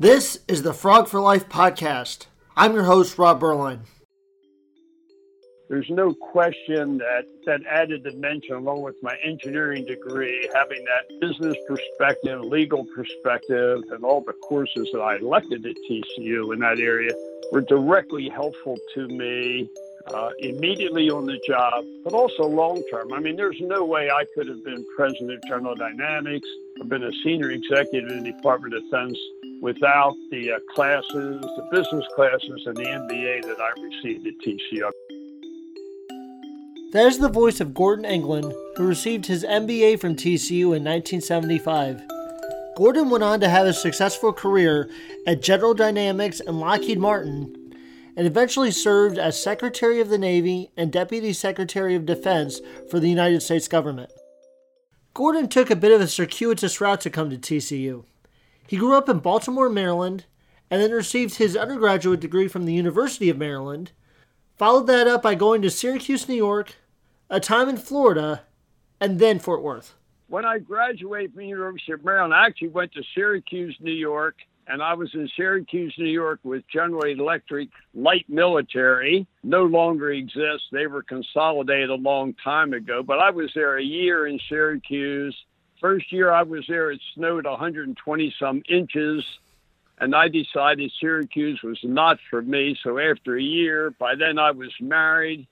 This 0.00 0.38
is 0.48 0.62
the 0.62 0.72
Frog 0.72 1.08
for 1.08 1.20
Life 1.20 1.50
podcast. 1.50 2.24
I'm 2.56 2.72
your 2.72 2.84
host, 2.84 3.18
Rob 3.18 3.38
Berline. 3.38 3.80
There's 5.68 5.90
no 5.90 6.14
question 6.14 6.96
that 6.96 7.26
that 7.44 7.60
added 7.68 8.04
dimension, 8.04 8.54
along 8.54 8.80
with 8.80 8.94
my 9.02 9.14
engineering 9.22 9.84
degree, 9.84 10.48
having 10.54 10.82
that 10.86 11.20
business 11.20 11.54
perspective, 11.68 12.40
legal 12.40 12.86
perspective, 12.96 13.82
and 13.90 14.02
all 14.02 14.22
the 14.22 14.32
courses 14.48 14.88
that 14.94 15.00
I 15.00 15.16
elected 15.16 15.66
at 15.66 15.76
TCU 15.86 16.54
in 16.54 16.60
that 16.60 16.78
area 16.78 17.12
were 17.52 17.60
directly 17.60 18.30
helpful 18.30 18.78
to 18.94 19.06
me 19.06 19.68
uh, 20.12 20.30
immediately 20.40 21.10
on 21.10 21.26
the 21.26 21.38
job, 21.46 21.84
but 22.04 22.12
also 22.12 22.44
long 22.44 22.82
term. 22.90 23.12
I 23.12 23.20
mean, 23.20 23.36
there's 23.36 23.60
no 23.60 23.84
way 23.84 24.10
I 24.10 24.24
could 24.34 24.48
have 24.48 24.64
been 24.64 24.84
president 24.96 25.32
of 25.32 25.42
General 25.48 25.74
Dynamics 25.74 26.48
or 26.80 26.86
been 26.86 27.04
a 27.04 27.12
senior 27.24 27.50
executive 27.50 28.10
in 28.10 28.24
the 28.24 28.32
Department 28.32 28.74
of 28.74 28.82
Defense 28.84 29.18
without 29.60 30.14
the 30.30 30.52
uh, 30.52 30.58
classes, 30.74 31.40
the 31.40 31.68
business 31.70 32.04
classes, 32.14 32.62
and 32.66 32.76
the 32.76 32.84
MBA 32.84 33.42
that 33.42 33.60
I 33.60 33.70
received 33.82 34.26
at 34.26 34.34
TCU. 34.44 34.90
That 36.92 37.06
is 37.06 37.18
the 37.18 37.28
voice 37.28 37.60
of 37.60 37.72
Gordon 37.72 38.04
England, 38.04 38.52
who 38.76 38.86
received 38.86 39.26
his 39.26 39.44
MBA 39.44 40.00
from 40.00 40.16
TCU 40.16 40.76
in 40.76 40.82
1975. 40.82 42.02
Gordon 42.76 43.10
went 43.10 43.22
on 43.22 43.40
to 43.40 43.48
have 43.48 43.66
a 43.66 43.72
successful 43.72 44.32
career 44.32 44.88
at 45.26 45.42
General 45.42 45.74
Dynamics 45.74 46.40
and 46.40 46.58
Lockheed 46.58 46.98
Martin 46.98 47.59
and 48.16 48.26
eventually 48.26 48.70
served 48.70 49.18
as 49.18 49.42
Secretary 49.42 50.00
of 50.00 50.08
the 50.08 50.18
Navy 50.18 50.70
and 50.76 50.92
Deputy 50.92 51.32
Secretary 51.32 51.94
of 51.94 52.06
Defense 52.06 52.60
for 52.90 53.00
the 53.00 53.08
United 53.08 53.42
States 53.42 53.68
government. 53.68 54.12
Gordon 55.14 55.48
took 55.48 55.70
a 55.70 55.76
bit 55.76 55.92
of 55.92 56.00
a 56.00 56.06
circuitous 56.06 56.80
route 56.80 57.00
to 57.02 57.10
come 57.10 57.30
to 57.30 57.36
TCU. 57.36 58.04
He 58.66 58.76
grew 58.76 58.96
up 58.96 59.08
in 59.08 59.18
Baltimore, 59.18 59.68
Maryland, 59.68 60.26
and 60.70 60.80
then 60.80 60.92
received 60.92 61.34
his 61.34 61.56
undergraduate 61.56 62.20
degree 62.20 62.46
from 62.46 62.64
the 62.64 62.72
University 62.72 63.28
of 63.28 63.36
Maryland. 63.36 63.92
Followed 64.56 64.86
that 64.86 65.08
up 65.08 65.22
by 65.22 65.34
going 65.34 65.62
to 65.62 65.70
Syracuse, 65.70 66.28
New 66.28 66.36
York, 66.36 66.76
a 67.28 67.40
time 67.40 67.68
in 67.68 67.76
Florida, 67.76 68.42
and 69.00 69.18
then 69.18 69.38
Fort 69.38 69.62
Worth. 69.62 69.94
When 70.28 70.44
I 70.44 70.58
graduated 70.58 71.32
from 71.32 71.40
the 71.40 71.48
University 71.48 71.92
of 71.92 72.04
Maryland, 72.04 72.32
I 72.32 72.46
actually 72.46 72.68
went 72.68 72.92
to 72.92 73.02
Syracuse, 73.14 73.76
New 73.80 73.90
York, 73.92 74.36
and 74.66 74.82
I 74.82 74.94
was 74.94 75.14
in 75.14 75.28
Syracuse, 75.36 75.94
New 75.98 76.10
York 76.10 76.40
with 76.42 76.62
General 76.68 77.04
Electric 77.04 77.68
Light 77.94 78.26
Military. 78.28 79.26
No 79.42 79.64
longer 79.64 80.10
exists. 80.10 80.68
They 80.70 80.86
were 80.86 81.02
consolidated 81.02 81.90
a 81.90 81.94
long 81.94 82.34
time 82.34 82.72
ago, 82.72 83.02
but 83.02 83.18
I 83.18 83.30
was 83.30 83.50
there 83.54 83.76
a 83.76 83.82
year 83.82 84.26
in 84.26 84.38
Syracuse. 84.48 85.36
First 85.80 86.12
year 86.12 86.30
I 86.30 86.42
was 86.42 86.64
there, 86.68 86.90
it 86.90 87.00
snowed 87.14 87.46
120 87.46 88.34
some 88.38 88.62
inches, 88.68 89.24
and 89.98 90.14
I 90.14 90.28
decided 90.28 90.92
Syracuse 91.00 91.62
was 91.62 91.78
not 91.82 92.18
for 92.28 92.42
me. 92.42 92.76
So 92.82 92.98
after 92.98 93.36
a 93.36 93.42
year, 93.42 93.90
by 93.98 94.14
then 94.14 94.38
I 94.38 94.50
was 94.50 94.72
married. 94.80 95.46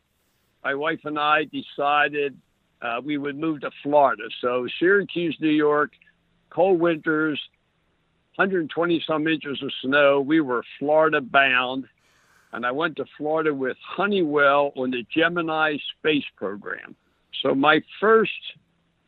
My 0.62 0.74
wife 0.74 1.00
and 1.04 1.18
I 1.18 1.44
decided 1.44 2.36
uh, 2.82 3.00
we 3.02 3.18
would 3.18 3.38
move 3.38 3.62
to 3.62 3.70
Florida. 3.82 4.24
So 4.40 4.68
Syracuse, 4.78 5.36
New 5.40 5.48
York, 5.48 5.92
cold 6.50 6.78
winters, 6.78 7.40
120 8.38 9.02
some 9.04 9.26
inches 9.26 9.60
of 9.64 9.72
snow. 9.82 10.20
We 10.20 10.40
were 10.40 10.62
Florida 10.78 11.20
bound, 11.20 11.86
and 12.52 12.64
I 12.64 12.70
went 12.70 12.94
to 12.96 13.04
Florida 13.16 13.52
with 13.52 13.76
Honeywell 13.84 14.72
on 14.76 14.92
the 14.92 15.04
Gemini 15.12 15.76
space 15.98 16.24
program. 16.36 16.94
So 17.42 17.52
my 17.52 17.82
first, 17.98 18.30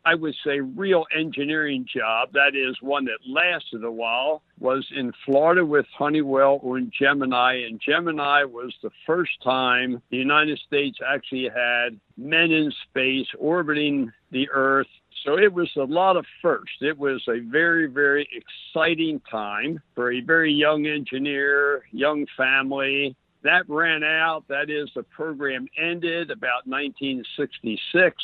I 0.05 0.17
would 0.17 0.35
say, 0.45 0.59
real 0.59 1.05
engineering 1.17 1.87
job, 1.87 2.33
that 2.33 2.57
is 2.57 2.77
one 2.83 3.05
that 3.05 3.19
lasted 3.25 3.85
a 3.85 3.93
while, 3.93 4.43
was 4.59 4.85
in 4.97 5.13
Florida 5.25 5.65
with 5.65 5.87
Honeywell 5.97 6.59
on 6.65 6.91
Gemini. 6.99 7.63
And 7.69 7.81
Gemini 7.81 8.43
was 8.43 8.75
the 8.83 8.91
first 9.07 9.41
time 9.45 10.03
the 10.11 10.17
United 10.17 10.59
States 10.59 10.99
actually 11.07 11.49
had 11.55 12.01
men 12.17 12.51
in 12.51 12.73
space 12.89 13.29
orbiting 13.39 14.11
the 14.33 14.51
Earth 14.51 14.89
so 15.25 15.39
it 15.39 15.53
was 15.53 15.71
a 15.77 15.85
lot 15.85 16.17
of 16.17 16.25
firsts. 16.41 16.77
It 16.81 16.99
was 16.99 17.23
a 17.29 17.41
very, 17.41 17.87
very 17.87 18.27
exciting 18.33 19.21
time 19.31 19.81
for 19.95 20.13
a 20.13 20.21
very 20.21 20.53
young 20.53 20.87
engineer, 20.87 21.85
young 21.93 22.27
family. 22.37 23.15
That 23.43 23.69
ran 23.69 24.03
out. 24.03 24.45
That 24.49 24.71
is, 24.71 24.91
the 24.95 25.03
program 25.03 25.67
ended 25.77 26.31
about 26.31 26.67
1966. 26.67 28.17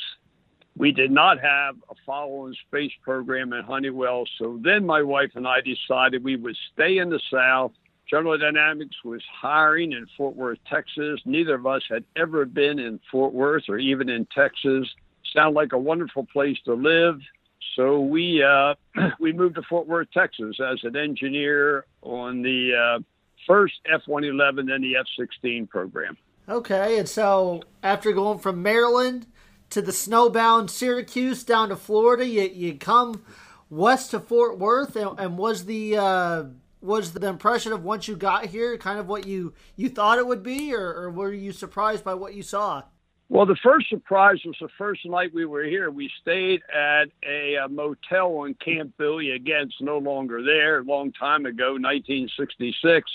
We 0.78 0.92
did 0.92 1.10
not 1.10 1.38
have 1.40 1.76
a 1.90 1.94
follow 2.04 2.46
on 2.46 2.54
space 2.66 2.92
program 3.02 3.52
at 3.52 3.64
Honeywell. 3.64 4.24
So 4.38 4.58
then 4.62 4.84
my 4.84 5.02
wife 5.02 5.30
and 5.34 5.46
I 5.46 5.60
decided 5.60 6.22
we 6.22 6.36
would 6.36 6.56
stay 6.72 6.98
in 6.98 7.10
the 7.10 7.20
South. 7.30 7.72
General 8.08 8.38
Dynamics 8.38 8.96
was 9.04 9.22
hiring 9.40 9.92
in 9.92 10.06
Fort 10.16 10.36
Worth, 10.36 10.58
Texas. 10.70 11.20
Neither 11.24 11.54
of 11.54 11.66
us 11.66 11.82
had 11.90 12.04
ever 12.14 12.44
been 12.44 12.78
in 12.78 13.00
Fort 13.10 13.32
Worth 13.32 13.64
or 13.68 13.78
even 13.78 14.08
in 14.08 14.26
Texas 14.34 14.86
sounded 15.36 15.54
like 15.54 15.72
a 15.72 15.78
wonderful 15.78 16.26
place 16.26 16.56
to 16.64 16.74
live. 16.74 17.20
So 17.76 18.00
we 18.00 18.42
uh, 18.42 18.74
we 19.20 19.32
moved 19.32 19.56
to 19.56 19.62
Fort 19.62 19.86
Worth, 19.86 20.08
Texas, 20.12 20.56
as 20.60 20.80
an 20.82 20.96
engineer 20.96 21.84
on 22.02 22.42
the 22.42 22.72
uh, 22.74 23.02
first 23.46 23.74
F-111 23.92 24.72
and 24.72 24.82
the 24.82 24.96
F-16 24.96 25.68
program. 25.68 26.16
Okay, 26.48 26.98
and 26.98 27.08
so 27.08 27.62
after 27.82 28.12
going 28.12 28.38
from 28.38 28.62
Maryland 28.62 29.26
to 29.70 29.82
the 29.82 29.92
snowbound 29.92 30.70
Syracuse 30.70 31.44
down 31.44 31.68
to 31.68 31.76
Florida, 31.76 32.26
you 32.26 32.42
you 32.42 32.74
come 32.74 33.22
west 33.68 34.12
to 34.12 34.20
Fort 34.20 34.58
Worth, 34.58 34.96
and, 34.96 35.18
and 35.18 35.36
was 35.36 35.66
the 35.66 35.96
uh, 35.96 36.44
was 36.80 37.12
the 37.12 37.26
impression 37.26 37.72
of 37.72 37.82
once 37.82 38.06
you 38.06 38.16
got 38.16 38.46
here 38.46 38.78
kind 38.78 38.98
of 38.98 39.08
what 39.08 39.26
you 39.26 39.54
you 39.74 39.88
thought 39.88 40.18
it 40.18 40.26
would 40.26 40.42
be, 40.42 40.72
or, 40.72 40.94
or 40.94 41.10
were 41.10 41.32
you 41.32 41.52
surprised 41.52 42.04
by 42.04 42.14
what 42.14 42.34
you 42.34 42.42
saw? 42.42 42.84
Well, 43.28 43.44
the 43.44 43.56
first 43.60 43.88
surprise 43.88 44.38
was 44.44 44.56
the 44.60 44.68
first 44.78 45.04
night 45.04 45.34
we 45.34 45.46
were 45.46 45.64
here. 45.64 45.90
We 45.90 46.10
stayed 46.22 46.62
at 46.72 47.08
a, 47.26 47.56
a 47.56 47.68
motel 47.68 48.36
on 48.38 48.54
Camp 48.54 48.96
Bowie. 48.96 49.32
Again, 49.32 49.62
it's 49.62 49.80
no 49.80 49.98
longer 49.98 50.44
there. 50.44 50.78
A 50.78 50.84
long 50.84 51.12
time 51.12 51.44
ago, 51.44 51.72
1966. 51.72 53.10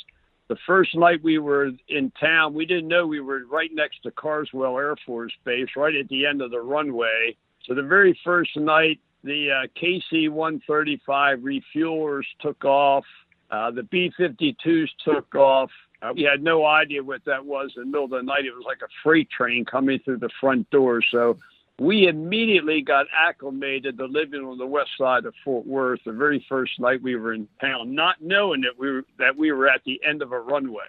The 0.50 0.58
first 0.68 0.96
night 0.98 1.24
we 1.24 1.38
were 1.38 1.72
in 1.88 2.12
town, 2.20 2.54
we 2.54 2.66
didn't 2.66 2.90
know 2.90 3.08
we 3.08 3.22
were 3.22 3.46
right 3.50 3.70
next 3.74 4.04
to 4.04 4.12
Carswell 4.12 4.78
Air 4.78 4.98
Force 5.06 5.32
Base, 5.46 5.70
right 5.78 5.96
at 5.96 6.10
the 6.10 6.26
end 6.26 6.42
of 6.42 6.52
the 6.52 6.60
runway. 6.60 7.38
So 7.64 7.74
the 7.74 7.84
very 7.84 8.20
first 8.22 8.58
night, 8.58 9.00
the 9.24 9.52
uh, 9.52 9.68
KC 9.82 10.30
135 10.30 11.40
refuelers 11.40 12.26
took 12.42 12.66
off. 12.66 13.06
Uh, 13.50 13.72
the 13.72 13.84
B 13.84 14.12
52s 14.20 14.90
took 15.06 15.34
off. 15.36 15.70
Uh, 16.02 16.14
we 16.16 16.24
had 16.24 16.42
no 16.42 16.66
idea 16.66 17.04
what 17.04 17.24
that 17.26 17.46
was 17.46 17.72
in 17.76 17.84
the 17.84 17.86
middle 17.86 18.06
of 18.06 18.12
the 18.12 18.24
night. 18.24 18.46
It 18.46 18.56
was 18.56 18.64
like 18.66 18.82
a 18.82 18.90
freight 19.04 19.30
train 19.30 19.66
coming 19.66 20.00
through 20.00 20.18
the 20.18 20.32
front 20.40 20.70
door. 20.72 21.02
So 21.12 21.38
we 21.80 22.08
immediately 22.08 22.82
got 22.82 23.08
acclimated 23.16 23.98
to 23.98 24.06
living 24.06 24.42
on 24.42 24.58
the 24.58 24.66
west 24.66 24.92
side 24.98 25.26
of 25.26 25.34
Fort 25.44 25.66
Worth 25.66 26.00
the 26.06 26.12
very 26.12 26.46
first 26.48 26.80
night 26.80 27.02
we 27.02 27.16
were 27.16 27.34
in 27.34 27.48
town, 27.60 27.96
not 27.96 28.18
knowing 28.22 28.62
that 28.62 28.78
we 28.78 28.92
were 28.92 29.04
that 29.18 29.36
we 29.36 29.52
were 29.52 29.68
at 29.68 29.82
the 29.84 30.00
end 30.08 30.22
of 30.22 30.32
a 30.32 30.40
runway. 30.40 30.84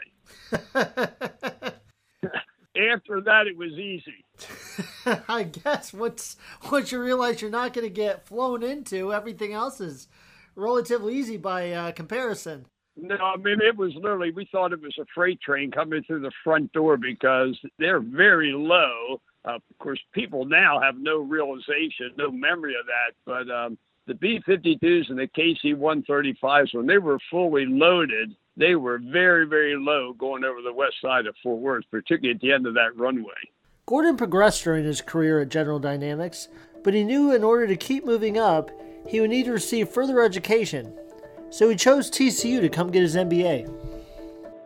After 2.75 3.20
that, 3.20 3.47
it 3.47 3.56
was 3.56 3.73
easy. 3.73 4.25
I 5.29 5.44
guess 5.44 5.93
once 5.93 6.37
once 6.70 6.93
you 6.93 7.00
realize 7.00 7.41
you're 7.43 7.50
not 7.50 7.73
going 7.75 7.87
to 7.87 7.93
get 7.93 8.26
flown 8.26 8.62
into, 8.62 9.12
everything 9.12 9.53
else 9.53 9.81
is 9.81 10.09
relatively 10.56 11.17
easy 11.17 11.37
by 11.37 11.73
uh, 11.73 11.93
comparison. 11.93 12.67
No, 12.96 13.16
I 13.16 13.36
mean 13.36 13.60
it 13.60 13.76
was 13.76 13.94
literally 13.94 14.32
we 14.32 14.48
thought 14.52 14.72
it 14.72 14.82
was 14.82 14.96
a 15.00 15.06
freight 15.14 15.40
train 15.40 15.70
coming 15.70 16.02
through 16.04 16.20
the 16.20 16.32
front 16.44 16.72
door 16.72 16.96
because 16.96 17.58
they're 17.78 18.00
very 18.00 18.52
low. 18.52 19.20
Uh, 19.44 19.54
of 19.54 19.62
course, 19.78 20.00
people 20.12 20.44
now 20.44 20.78
have 20.80 20.96
no 20.98 21.18
realization, 21.18 22.12
no 22.16 22.30
memory 22.30 22.74
of 22.78 22.86
that. 22.86 23.14
But 23.24 23.52
um, 23.52 23.78
the 24.06 24.14
B-52s 24.14 25.10
and 25.10 25.18
the 25.18 25.28
KC-135s, 25.28 26.74
when 26.74 26.86
they 26.86 26.98
were 26.98 27.18
fully 27.30 27.66
loaded, 27.66 28.36
they 28.56 28.74
were 28.74 28.98
very, 28.98 29.46
very 29.46 29.74
low 29.76 30.12
going 30.12 30.44
over 30.44 30.60
the 30.62 30.72
west 30.72 30.96
side 31.02 31.26
of 31.26 31.34
Fort 31.42 31.60
Worth, 31.60 31.84
particularly 31.90 32.34
at 32.34 32.40
the 32.40 32.52
end 32.52 32.66
of 32.66 32.74
that 32.74 32.96
runway. 32.96 33.32
Gordon 33.86 34.16
progressed 34.16 34.62
during 34.62 34.84
his 34.84 35.00
career 35.00 35.40
at 35.40 35.48
General 35.48 35.80
Dynamics, 35.80 36.48
but 36.84 36.94
he 36.94 37.02
knew 37.02 37.34
in 37.34 37.42
order 37.42 37.66
to 37.66 37.76
keep 37.76 38.04
moving 38.04 38.38
up, 38.38 38.70
he 39.08 39.20
would 39.20 39.30
need 39.30 39.46
to 39.46 39.52
receive 39.52 39.88
further 39.88 40.22
education 40.22 40.94
so 41.52 41.69
he 41.69 41.76
chose 41.76 42.10
TCU 42.10 42.60
to 42.60 42.69
come 42.69 42.90
get 42.90 43.02
his 43.02 43.14
MBA. 43.14 43.70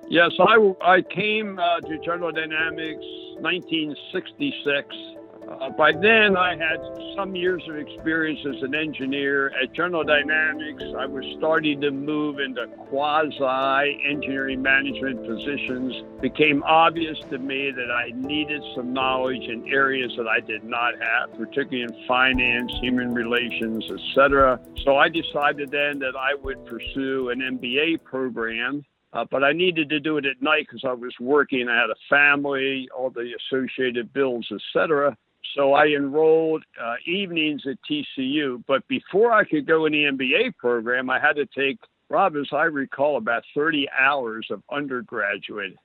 Yes, 0.08 0.30
I, 0.38 0.72
I 0.82 1.02
came 1.02 1.58
uh, 1.58 1.80
to 1.80 1.98
General 1.98 2.30
Dynamics 2.30 3.04
1966. 3.40 5.15
Uh, 5.48 5.70
by 5.70 5.92
then, 5.92 6.36
I 6.36 6.56
had 6.56 6.78
some 7.14 7.36
years 7.36 7.62
of 7.68 7.76
experience 7.76 8.40
as 8.46 8.62
an 8.62 8.74
engineer 8.74 9.52
at 9.62 9.72
General 9.72 10.02
Dynamics. 10.02 10.82
I 10.98 11.06
was 11.06 11.24
starting 11.38 11.80
to 11.82 11.92
move 11.92 12.40
into 12.40 12.66
quasi 12.88 14.00
engineering 14.04 14.60
management 14.60 15.24
positions. 15.24 15.94
It 15.94 16.20
became 16.20 16.64
obvious 16.64 17.18
to 17.30 17.38
me 17.38 17.70
that 17.70 17.90
I 17.92 18.10
needed 18.14 18.62
some 18.74 18.92
knowledge 18.92 19.44
in 19.44 19.72
areas 19.72 20.12
that 20.16 20.26
I 20.26 20.40
did 20.40 20.64
not 20.64 20.94
have, 21.00 21.38
particularly 21.38 21.82
in 21.82 22.06
finance, 22.08 22.72
human 22.80 23.14
relations, 23.14 23.88
etc. 23.88 24.60
So 24.84 24.96
I 24.96 25.08
decided 25.08 25.70
then 25.70 26.00
that 26.00 26.16
I 26.16 26.34
would 26.34 26.66
pursue 26.66 27.30
an 27.30 27.40
MBA 27.40 28.02
program 28.02 28.84
uh, 29.12 29.24
but 29.30 29.42
I 29.42 29.52
needed 29.52 29.88
to 29.90 30.00
do 30.00 30.18
it 30.18 30.26
at 30.26 30.42
night 30.42 30.66
because 30.68 30.84
I 30.84 30.92
was 30.92 31.14
working. 31.18 31.68
I 31.70 31.80
had 31.80 31.88
a 31.88 31.94
family, 32.10 32.86
all 32.94 33.08
the 33.08 33.32
associated 33.50 34.12
bills, 34.12 34.46
etc. 34.52 35.16
So 35.54 35.74
I 35.74 35.86
enrolled 35.86 36.64
uh, 36.80 36.94
evenings 37.06 37.62
at 37.66 37.78
TCU. 37.88 38.62
But 38.66 38.86
before 38.88 39.32
I 39.32 39.44
could 39.44 39.66
go 39.66 39.86
in 39.86 39.92
the 39.92 40.04
MBA 40.04 40.56
program, 40.56 41.10
I 41.10 41.20
had 41.20 41.36
to 41.36 41.46
take, 41.46 41.78
Rob, 42.08 42.36
as 42.36 42.48
I 42.52 42.64
recall, 42.64 43.16
about 43.16 43.44
30 43.54 43.88
hours 43.98 44.48
of 44.50 44.62
undergraduate. 44.70 45.76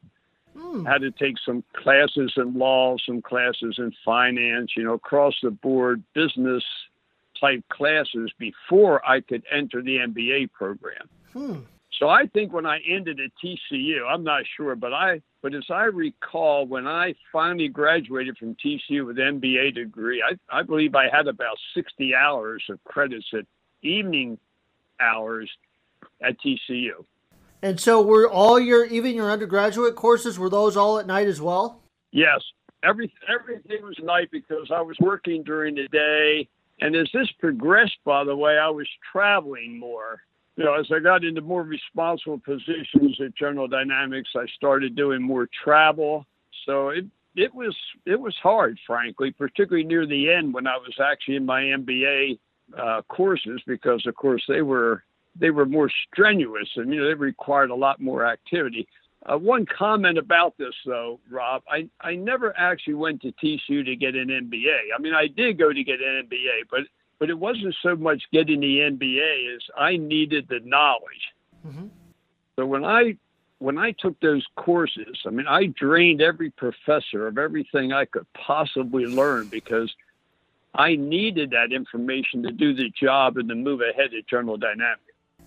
I 0.86 0.92
had 0.92 1.02
to 1.02 1.12
take 1.12 1.36
some 1.46 1.64
classes 1.76 2.34
in 2.36 2.54
law, 2.58 2.98
some 3.06 3.22
classes 3.22 3.76
in 3.78 3.94
finance, 4.04 4.72
you 4.76 4.84
know, 4.84 4.94
across 4.94 5.36
the 5.42 5.52
board 5.52 6.04
business 6.14 6.64
type 7.40 7.64
classes 7.70 8.32
before 8.38 9.06
I 9.08 9.22
could 9.22 9.44
enter 9.52 9.82
the 9.82 9.98
MBA 9.98 10.52
program. 10.52 11.10
Hmm. 11.34 11.60
So 12.02 12.10
I 12.10 12.26
think 12.34 12.52
when 12.52 12.66
I 12.66 12.80
ended 12.90 13.20
at 13.20 13.30
TCU, 13.44 14.00
I'm 14.10 14.24
not 14.24 14.42
sure, 14.58 14.76
but 14.76 14.92
I 14.92 15.22
but 15.44 15.54
as 15.54 15.66
I 15.70 15.84
recall, 15.84 16.66
when 16.66 16.88
I 16.88 17.14
finally 17.32 17.68
graduated 17.68 18.40
from 18.40 18.56
TCU 18.56 19.06
with 19.06 19.20
an 19.20 19.40
MBA 19.40 19.76
degree, 19.76 20.24
I, 20.24 20.60
I 20.60 20.64
believe 20.64 20.96
I 20.96 21.10
had 21.16 21.28
about 21.28 21.58
60 21.76 22.16
hours 22.16 22.64
of 22.70 22.84
credits 22.86 23.28
at 23.34 23.46
evening 23.84 24.40
hours 25.00 25.50
at 26.24 26.38
TCU. 26.40 27.06
And 27.62 27.80
so 27.80 28.02
were 28.02 28.28
all 28.28 28.60
your 28.60 28.86
even 28.86 29.16
your 29.16 29.30
undergraduate 29.30 29.96
courses 29.96 30.40
were 30.40 30.50
those 30.50 30.76
all 30.76 30.98
at 30.98 31.06
night 31.06 31.28
as 31.28 31.40
well? 31.40 31.84
Yes. 32.12 32.42
Every 32.84 33.14
everything 33.30 33.84
was 33.84 34.00
night 34.02 34.30
because 34.32 34.72
I 34.74 34.82
was 34.82 34.98
working 35.00 35.44
during 35.44 35.76
the 35.76 35.88
day. 35.90 36.50
And 36.80 36.96
as 36.96 37.12
this 37.14 37.32
progressed, 37.40 38.00
by 38.04 38.24
the 38.24 38.36
way, 38.36 38.58
I 38.58 38.72
was 38.72 38.88
traveling 39.12 39.78
more 39.78 40.22
you 40.58 40.66
know, 40.66 40.74
as 40.74 40.88
I 40.94 41.00
got 41.00 41.24
into 41.24 41.42
more 41.42 41.64
responsible 41.64 42.40
positions 42.40 43.20
at 43.24 43.36
General 43.36 43.68
Dynamics, 43.68 44.30
I 44.36 44.46
started 44.56 44.96
doing 44.96 45.22
more 45.22 45.48
travel. 45.64 46.26
So 46.66 46.90
it 46.90 47.06
it 47.36 47.54
was 47.54 47.76
it 48.06 48.20
was 48.20 48.36
hard, 48.42 48.78
frankly, 48.86 49.32
particularly 49.32 49.86
near 49.86 50.06
the 50.06 50.32
end 50.32 50.54
when 50.54 50.68
I 50.68 50.78
was 50.78 50.94
actually 51.02 51.38
in 51.38 51.46
my 51.46 51.62
MBA 51.62 52.40
uh, 52.78 53.02
courses, 53.04 53.62
because 53.66 54.06
of 54.06 54.16
course 54.16 54.44
they 54.48 54.62
were 54.62 55.04
they 55.40 55.50
were 55.50 55.66
more 55.66 55.90
strenuous 56.12 56.70
and 56.76 56.94
you 56.94 57.00
know 57.00 57.08
they 57.08 57.14
required 57.14 57.70
a 57.70 57.76
lot 57.76 58.02
more 58.02 58.26
activity. 58.26 58.88
Uh, 59.24 59.38
one 59.38 59.66
comment 59.66 60.18
about 60.18 60.58
this, 60.58 60.74
though, 60.84 61.20
Rob, 61.30 61.62
I, 61.70 61.88
I 62.02 62.16
never 62.16 62.58
actually 62.58 62.96
went 62.96 63.22
to 63.22 63.32
TCU 63.34 63.86
to 63.86 63.96
get 63.96 64.16
an 64.16 64.30
MBA. 64.30 64.80
I 64.98 65.00
mean, 65.00 65.14
I 65.14 65.28
did 65.28 65.60
go 65.60 65.72
to 65.72 65.84
get 65.84 66.02
an 66.02 66.28
MBA, 66.28 66.68
but 66.72 66.82
but 67.22 67.30
it 67.30 67.38
wasn't 67.38 67.76
so 67.84 67.96
much 67.96 68.24
getting 68.34 68.62
the 68.62 68.80
MBA 68.80 69.56
as 69.56 69.62
I 69.78 69.96
needed 69.96 70.48
the 70.50 70.60
knowledge. 70.64 71.30
Mm-hmm. 71.66 71.86
So 72.56 72.66
when 72.66 72.84
I 72.84 73.16
when 73.60 73.78
I 73.78 73.92
took 73.92 74.20
those 74.22 74.44
courses, 74.56 75.20
I 75.28 75.30
mean, 75.30 75.46
I 75.48 75.68
drained 75.68 76.20
every 76.20 76.50
professor 76.50 77.28
of 77.28 77.38
everything 77.38 77.94
I 77.94 78.06
could 78.06 78.26
possibly 78.34 79.06
learn 79.06 79.50
because 79.50 79.94
I 80.74 80.96
needed 80.96 81.52
that 81.52 81.72
information 81.72 82.42
to 82.42 82.52
do 82.52 82.74
the 82.74 82.90
job 83.00 83.38
and 83.38 83.48
to 83.50 83.56
move 83.56 83.82
ahead 83.82 84.16
at 84.18 84.26
General 84.28 84.58
Dynamics. 84.58 85.04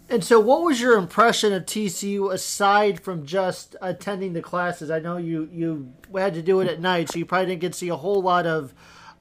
And 0.08 0.22
so, 0.22 0.38
what 0.38 0.62
was 0.62 0.80
your 0.80 0.96
impression 0.96 1.52
of 1.52 1.64
TCU 1.64 2.32
aside 2.32 3.00
from 3.00 3.26
just 3.26 3.74
attending 3.82 4.32
the 4.32 4.42
classes? 4.42 4.92
I 4.92 5.00
know 5.00 5.16
you 5.16 5.48
you 5.52 5.92
had 6.14 6.34
to 6.34 6.42
do 6.42 6.60
it 6.60 6.68
at 6.68 6.80
night, 6.80 7.10
so 7.10 7.18
you 7.18 7.26
probably 7.26 7.46
didn't 7.46 7.62
get 7.62 7.72
to 7.72 7.78
see 7.78 7.88
a 7.88 7.96
whole 7.96 8.22
lot 8.22 8.46
of 8.46 8.72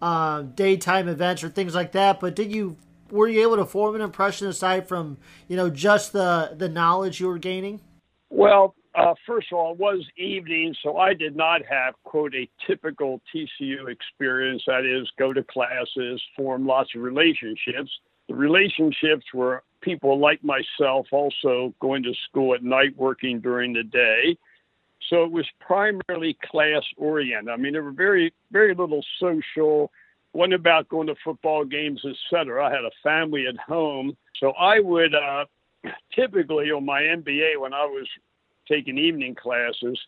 uh, 0.03 0.41
daytime 0.41 1.07
events 1.07 1.45
or 1.45 1.50
things 1.50 1.73
like 1.73 1.94
that. 1.94 2.19
But 2.19 2.35
did 2.35 2.51
you 2.51 2.75
were 3.09 3.29
you 3.29 3.41
able 3.41 3.55
to 3.55 3.65
form 3.65 3.95
an 3.95 4.01
impression 4.01 4.47
aside 4.47 4.85
from 4.85 5.17
you 5.47 5.55
know 5.55 5.69
just 5.69 6.11
the 6.11 6.53
the 6.57 6.67
knowledge 6.67 7.21
you 7.21 7.27
were 7.27 7.38
gaining? 7.38 7.79
Well, 8.29 8.75
uh, 8.95 9.13
first 9.25 9.47
of 9.51 9.57
all, 9.57 9.71
it 9.71 9.79
was 9.79 10.05
evening, 10.17 10.75
so 10.83 10.97
I 10.97 11.13
did 11.13 11.38
not 11.38 11.61
have 11.69 11.94
quote 12.03 12.35
a 12.35 12.50
typical 12.67 13.21
TCU 13.33 13.88
experience. 13.89 14.63
That 14.67 14.85
is, 14.85 15.09
go 15.17 15.31
to 15.31 15.44
classes, 15.44 16.21
form 16.35 16.67
lots 16.67 16.89
of 16.95 17.01
relationships. 17.01 17.89
The 18.27 18.35
relationships 18.35 19.25
were 19.33 19.63
people 19.79 20.19
like 20.19 20.41
myself 20.44 21.07
also 21.13 21.73
going 21.79 22.03
to 22.03 22.13
school 22.29 22.56
at 22.56 22.63
night, 22.63 22.97
working 22.97 23.39
during 23.39 23.71
the 23.71 23.83
day. 23.83 24.38
So 25.09 25.23
it 25.23 25.31
was 25.31 25.45
primarily 25.59 26.38
class 26.50 26.83
oriented. 26.97 27.50
I 27.50 27.57
mean, 27.57 27.73
there 27.73 27.83
were 27.83 27.91
very, 27.91 28.33
very 28.51 28.73
little 28.73 29.03
social, 29.19 29.91
wasn't 30.33 30.53
about 30.53 30.89
going 30.89 31.07
to 31.07 31.15
football 31.23 31.65
games, 31.65 32.03
etc. 32.05 32.65
I 32.65 32.71
had 32.71 32.85
a 32.85 32.91
family 33.03 33.45
at 33.47 33.57
home. 33.57 34.15
So 34.39 34.51
I 34.51 34.79
would 34.79 35.13
uh, 35.13 35.45
typically 36.15 36.71
on 36.71 36.85
my 36.85 37.01
MBA, 37.01 37.59
when 37.59 37.73
I 37.73 37.85
was 37.85 38.07
taking 38.67 38.97
evening 38.97 39.35
classes, 39.35 40.00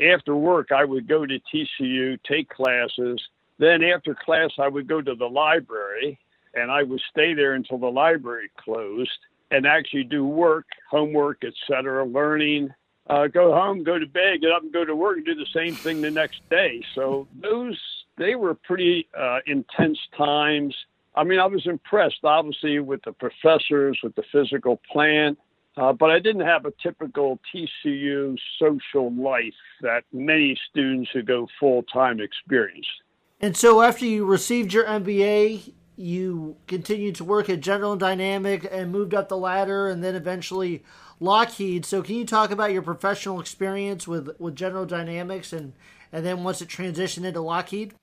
after 0.00 0.36
work, 0.36 0.70
I 0.70 0.84
would 0.84 1.08
go 1.08 1.26
to 1.26 1.40
TCU, 1.52 2.18
take 2.22 2.48
classes. 2.48 3.20
Then 3.58 3.82
after 3.82 4.14
class, 4.14 4.50
I 4.58 4.68
would 4.68 4.86
go 4.86 5.02
to 5.02 5.14
the 5.14 5.26
library 5.26 6.18
and 6.54 6.70
I 6.70 6.82
would 6.84 7.00
stay 7.10 7.34
there 7.34 7.54
until 7.54 7.78
the 7.78 7.90
library 7.90 8.50
closed 8.56 9.18
and 9.50 9.66
actually 9.66 10.04
do 10.04 10.24
work, 10.24 10.66
homework, 10.90 11.42
etc., 11.44 12.04
learning, 12.04 12.70
uh, 13.08 13.26
go 13.26 13.52
home, 13.52 13.84
go 13.84 13.98
to 13.98 14.06
bed, 14.06 14.40
get 14.40 14.52
up 14.52 14.62
and 14.62 14.72
go 14.72 14.84
to 14.84 14.94
work 14.94 15.16
and 15.16 15.26
do 15.26 15.34
the 15.34 15.46
same 15.54 15.74
thing 15.74 16.00
the 16.00 16.10
next 16.10 16.40
day. 16.50 16.82
So 16.94 17.26
those 17.40 17.78
they 18.18 18.34
were 18.34 18.54
pretty 18.54 19.08
uh, 19.18 19.38
intense 19.46 19.98
times. 20.16 20.74
I 21.14 21.24
mean, 21.24 21.38
I 21.38 21.46
was 21.46 21.66
impressed, 21.66 22.18
obviously, 22.24 22.78
with 22.80 23.02
the 23.04 23.12
professors, 23.12 23.98
with 24.02 24.14
the 24.14 24.24
physical 24.30 24.80
plant, 24.92 25.38
uh, 25.76 25.92
but 25.92 26.10
I 26.10 26.18
didn't 26.18 26.44
have 26.44 26.66
a 26.66 26.72
typical 26.82 27.38
TCU 27.54 28.36
social 28.58 29.12
life 29.14 29.54
that 29.80 30.02
many 30.12 30.58
students 30.68 31.10
who 31.12 31.22
go 31.22 31.48
full 31.58 31.84
time 31.84 32.20
experience. 32.20 32.86
And 33.40 33.56
so, 33.56 33.82
after 33.82 34.04
you 34.04 34.26
received 34.26 34.72
your 34.72 34.84
MBA, 34.84 35.72
you 35.96 36.56
continued 36.66 37.14
to 37.16 37.24
work 37.24 37.48
at 37.48 37.60
General 37.60 37.96
Dynamic 37.96 38.66
and 38.70 38.90
moved 38.90 39.14
up 39.14 39.28
the 39.28 39.36
ladder, 39.36 39.88
and 39.88 40.02
then 40.02 40.14
eventually 40.14 40.82
Lockheed. 41.20 41.84
So, 41.84 42.02
can 42.02 42.16
you 42.16 42.24
talk 42.24 42.50
about 42.50 42.72
your 42.72 42.82
professional 42.82 43.40
experience 43.40 44.06
with, 44.06 44.30
with 44.38 44.54
General 44.54 44.86
Dynamics 44.86 45.52
and, 45.52 45.72
and 46.12 46.24
then 46.24 46.44
once 46.44 46.62
it 46.62 46.68
transitioned 46.68 47.24
into 47.24 47.40
Lockheed? 47.40 47.94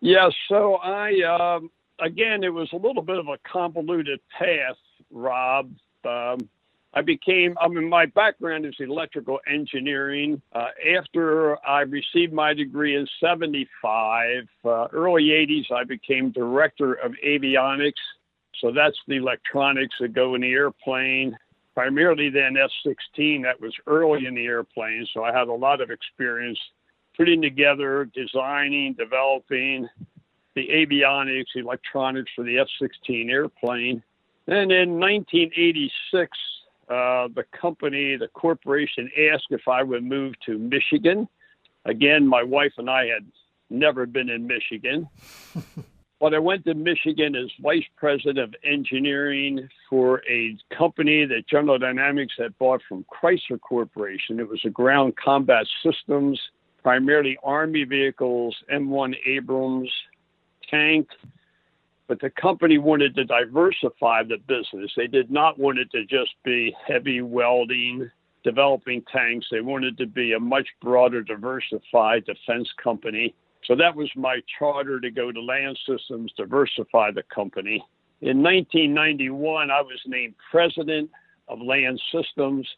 Yes. 0.00 0.32
So, 0.48 0.76
I, 0.76 1.22
um, 1.22 1.70
again, 2.00 2.42
it 2.42 2.52
was 2.52 2.68
a 2.72 2.76
little 2.76 3.02
bit 3.02 3.18
of 3.18 3.28
a 3.28 3.38
convoluted 3.50 4.20
path, 4.38 4.76
Rob. 5.10 5.70
Um, 6.04 6.48
I 6.94 7.00
became, 7.00 7.56
I 7.60 7.68
mean, 7.68 7.88
my 7.88 8.06
background 8.06 8.66
is 8.66 8.74
electrical 8.78 9.38
engineering. 9.46 10.42
Uh, 10.52 10.66
after 10.98 11.56
I 11.66 11.82
received 11.82 12.34
my 12.34 12.52
degree 12.52 12.96
in 12.96 13.06
75, 13.18 14.46
uh, 14.64 14.88
early 14.92 15.24
80s, 15.24 15.72
I 15.72 15.84
became 15.84 16.32
director 16.32 16.94
of 16.94 17.12
avionics. 17.24 17.92
So 18.60 18.72
that's 18.72 18.96
the 19.08 19.16
electronics 19.16 19.94
that 20.00 20.12
go 20.12 20.34
in 20.34 20.42
the 20.42 20.52
airplane 20.52 21.36
primarily 21.74 22.30
then 22.30 22.56
F 22.56 22.70
16. 22.84 23.42
That 23.42 23.60
was 23.60 23.74
early 23.86 24.26
in 24.26 24.34
the 24.34 24.44
airplane. 24.44 25.06
So 25.12 25.24
I 25.24 25.36
had 25.36 25.48
a 25.48 25.52
lot 25.52 25.80
of 25.80 25.90
experience 25.90 26.58
putting 27.16 27.42
together, 27.42 28.08
designing, 28.14 28.94
developing 28.94 29.88
the 30.54 30.68
avionics, 30.68 31.54
electronics 31.54 32.30
for 32.34 32.44
the 32.44 32.58
F 32.58 32.68
16 32.80 33.30
airplane. 33.30 34.02
And 34.46 34.72
in 34.72 34.98
1986, 34.98 36.38
uh, 36.88 37.28
the 37.34 37.44
company, 37.58 38.16
the 38.16 38.28
corporation 38.28 39.10
asked 39.32 39.46
if 39.50 39.68
I 39.68 39.82
would 39.82 40.04
move 40.04 40.34
to 40.46 40.58
Michigan. 40.58 41.28
Again, 41.84 42.26
my 42.26 42.42
wife 42.42 42.72
and 42.76 42.90
I 42.90 43.06
had 43.06 43.24
never 43.70 44.04
been 44.04 44.28
in 44.28 44.46
Michigan. 44.46 45.08
But 46.22 46.34
I 46.34 46.38
went 46.38 46.64
to 46.66 46.74
Michigan 46.74 47.34
as 47.34 47.50
vice 47.60 47.82
president 47.96 48.38
of 48.38 48.54
engineering 48.62 49.68
for 49.90 50.22
a 50.30 50.56
company 50.72 51.24
that 51.24 51.48
General 51.50 51.80
Dynamics 51.80 52.34
had 52.38 52.56
bought 52.58 52.80
from 52.88 53.04
Chrysler 53.12 53.60
Corporation. 53.60 54.38
It 54.38 54.48
was 54.48 54.60
a 54.64 54.70
ground 54.70 55.14
combat 55.16 55.66
systems, 55.82 56.40
primarily 56.80 57.36
Army 57.42 57.82
vehicles, 57.82 58.54
M1 58.72 59.16
Abrams, 59.26 59.90
tank. 60.70 61.08
But 62.06 62.20
the 62.20 62.30
company 62.30 62.78
wanted 62.78 63.16
to 63.16 63.24
diversify 63.24 64.22
the 64.22 64.38
business. 64.46 64.92
They 64.96 65.08
did 65.08 65.28
not 65.28 65.58
want 65.58 65.80
it 65.80 65.90
to 65.90 66.04
just 66.04 66.34
be 66.44 66.72
heavy 66.86 67.20
welding, 67.20 68.08
developing 68.44 69.02
tanks. 69.12 69.46
They 69.50 69.60
wanted 69.60 69.98
to 69.98 70.06
be 70.06 70.34
a 70.34 70.38
much 70.38 70.68
broader, 70.80 71.22
diversified 71.22 72.26
defense 72.26 72.68
company. 72.80 73.34
So 73.64 73.76
that 73.76 73.94
was 73.94 74.10
my 74.16 74.40
charter 74.58 75.00
to 75.00 75.10
go 75.10 75.30
to 75.30 75.40
Land 75.40 75.78
Systems, 75.86 76.32
diversify 76.36 77.12
the 77.12 77.22
company. 77.24 77.84
In 78.20 78.42
1991, 78.42 79.70
I 79.70 79.80
was 79.80 80.00
named 80.06 80.34
president 80.50 81.10
of 81.48 81.60
Land 81.60 82.00
Systems. 82.12 82.68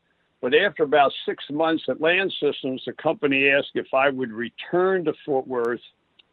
But 0.40 0.54
after 0.54 0.82
about 0.82 1.12
six 1.24 1.44
months 1.50 1.84
at 1.88 2.02
Land 2.02 2.32
Systems, 2.38 2.82
the 2.84 2.92
company 2.92 3.48
asked 3.48 3.70
if 3.74 3.94
I 3.94 4.10
would 4.10 4.30
return 4.30 5.04
to 5.06 5.14
Fort 5.24 5.46
Worth 5.46 5.80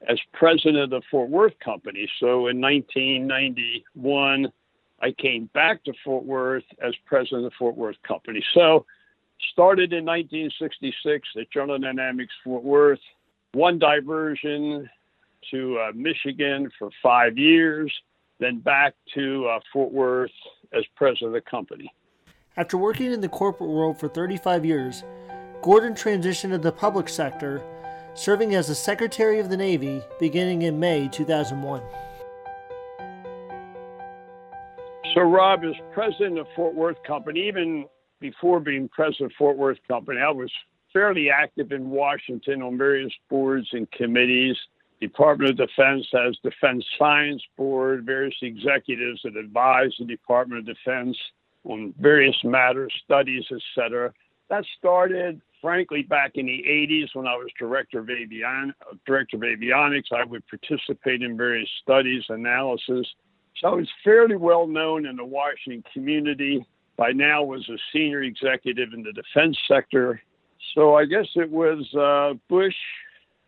as 0.10 0.20
president 0.34 0.77
of 0.84 0.89
the 0.89 1.01
Fort 1.10 1.29
Worth 1.29 1.58
company. 1.63 2.10
So 2.20 2.48
in 2.48 2.60
1991, 2.60 4.51
I 5.01 5.12
came 5.12 5.50
back 5.53 5.84
to 5.86 5.93
Fort 6.03 6.25
Worth 6.25 6.65
as 6.84 6.93
president 7.05 7.46
of 7.46 7.51
the 7.51 7.55
Fort 7.58 7.77
Worth 7.77 7.96
company. 8.05 8.43
So 8.53 8.86
started 9.51 9.93
in 9.93 10.05
1966 10.05 11.27
at 11.39 11.51
General 11.51 11.79
Dynamics 11.79 12.34
Fort 12.43 12.63
Worth, 12.63 13.00
one 13.53 13.77
diversion 13.79 14.89
to 15.51 15.77
uh, 15.79 15.91
Michigan 15.93 16.70
for 16.79 16.89
five 17.03 17.38
years, 17.38 17.93
then 18.39 18.60
back 18.60 18.93
to 19.13 19.48
uh, 19.48 19.60
Fort 19.74 19.91
Worth 19.91 20.31
as 20.74 20.84
president 20.96 21.36
of 21.36 21.43
the 21.43 21.50
company. 21.50 21.91
After 22.58 22.77
working 22.77 23.12
in 23.12 23.22
the 23.22 23.29
corporate 23.29 23.70
world 23.70 24.00
for 24.00 24.08
35 24.08 24.65
years, 24.65 25.03
Gordon 25.62 25.93
transitioned 25.93 26.51
to 26.51 26.58
the 26.58 26.72
public 26.72 27.10
sector, 27.10 27.62
serving 28.13 28.55
as 28.55 28.67
the 28.67 28.75
Secretary 28.75 29.39
of 29.39 29.50
the 29.50 29.58
Navy 29.58 30.01
beginning 30.20 30.63
in 30.63 30.79
May 30.79 31.08
2001. 31.10 31.81
So, 35.13 35.22
Rob, 35.22 35.63
as 35.65 35.75
president 35.93 36.39
of 36.39 36.48
Fort 36.55 36.74
Worth 36.74 37.01
Company, 37.03 37.48
even 37.48 37.86
before 38.22 38.62
being 38.62 38.88
president 38.88 39.34
of 39.34 39.36
Fort 39.38 39.58
Worth 39.58 39.79
Company, 39.89 40.22
I 40.22 40.29
was 40.29 40.51
fairly 40.93 41.29
active 41.29 41.71
in 41.71 41.89
Washington 41.89 42.62
on 42.62 42.77
various 42.77 43.13
boards 43.29 43.67
and 43.71 43.89
committees. 43.91 44.55
Department 45.00 45.60
of 45.60 45.67
Defense 45.67 46.05
has 46.13 46.38
Defense 46.43 46.86
Science 46.98 47.41
Board, 47.57 48.05
various 48.05 48.36
executives 48.41 49.21
that 49.24 49.36
advise 49.36 49.91
the 49.98 50.05
Department 50.05 50.60
of 50.60 50.75
Defense 50.75 51.17
on 51.63 51.93
various 52.00 52.36
matters, 52.43 52.93
studies, 53.03 53.43
etc. 53.51 54.13
That 54.50 54.63
started, 54.77 55.41
frankly, 55.62 56.03
back 56.03 56.31
in 56.36 56.45
the 56.45 56.63
80s 56.67 57.15
when 57.15 57.25
I 57.25 57.36
was 57.36 57.50
director 57.57 58.00
of, 58.00 58.07
avion- 58.07 58.74
director 59.05 59.38
of 59.38 59.43
avionics. 59.43 60.12
I 60.12 60.24
would 60.24 60.43
participate 60.48 61.24
in 61.24 61.36
various 61.36 61.69
studies, 61.81 62.24
analysis. 62.29 63.07
So 63.60 63.67
I 63.67 63.74
was 63.74 63.89
fairly 64.03 64.36
well 64.36 64.67
known 64.67 65.05
in 65.05 65.15
the 65.15 65.25
Washington 65.25 65.83
community. 65.93 66.65
By 66.98 67.12
now, 67.12 67.43
was 67.43 67.67
a 67.69 67.77
senior 67.91 68.21
executive 68.21 68.93
in 68.93 69.01
the 69.01 69.13
defense 69.13 69.57
sector. 69.67 70.21
So 70.74 70.96
I 70.96 71.06
guess 71.06 71.28
it 71.36 71.50
was 71.50 71.94
uh, 71.96 72.38
Bush 72.50 72.75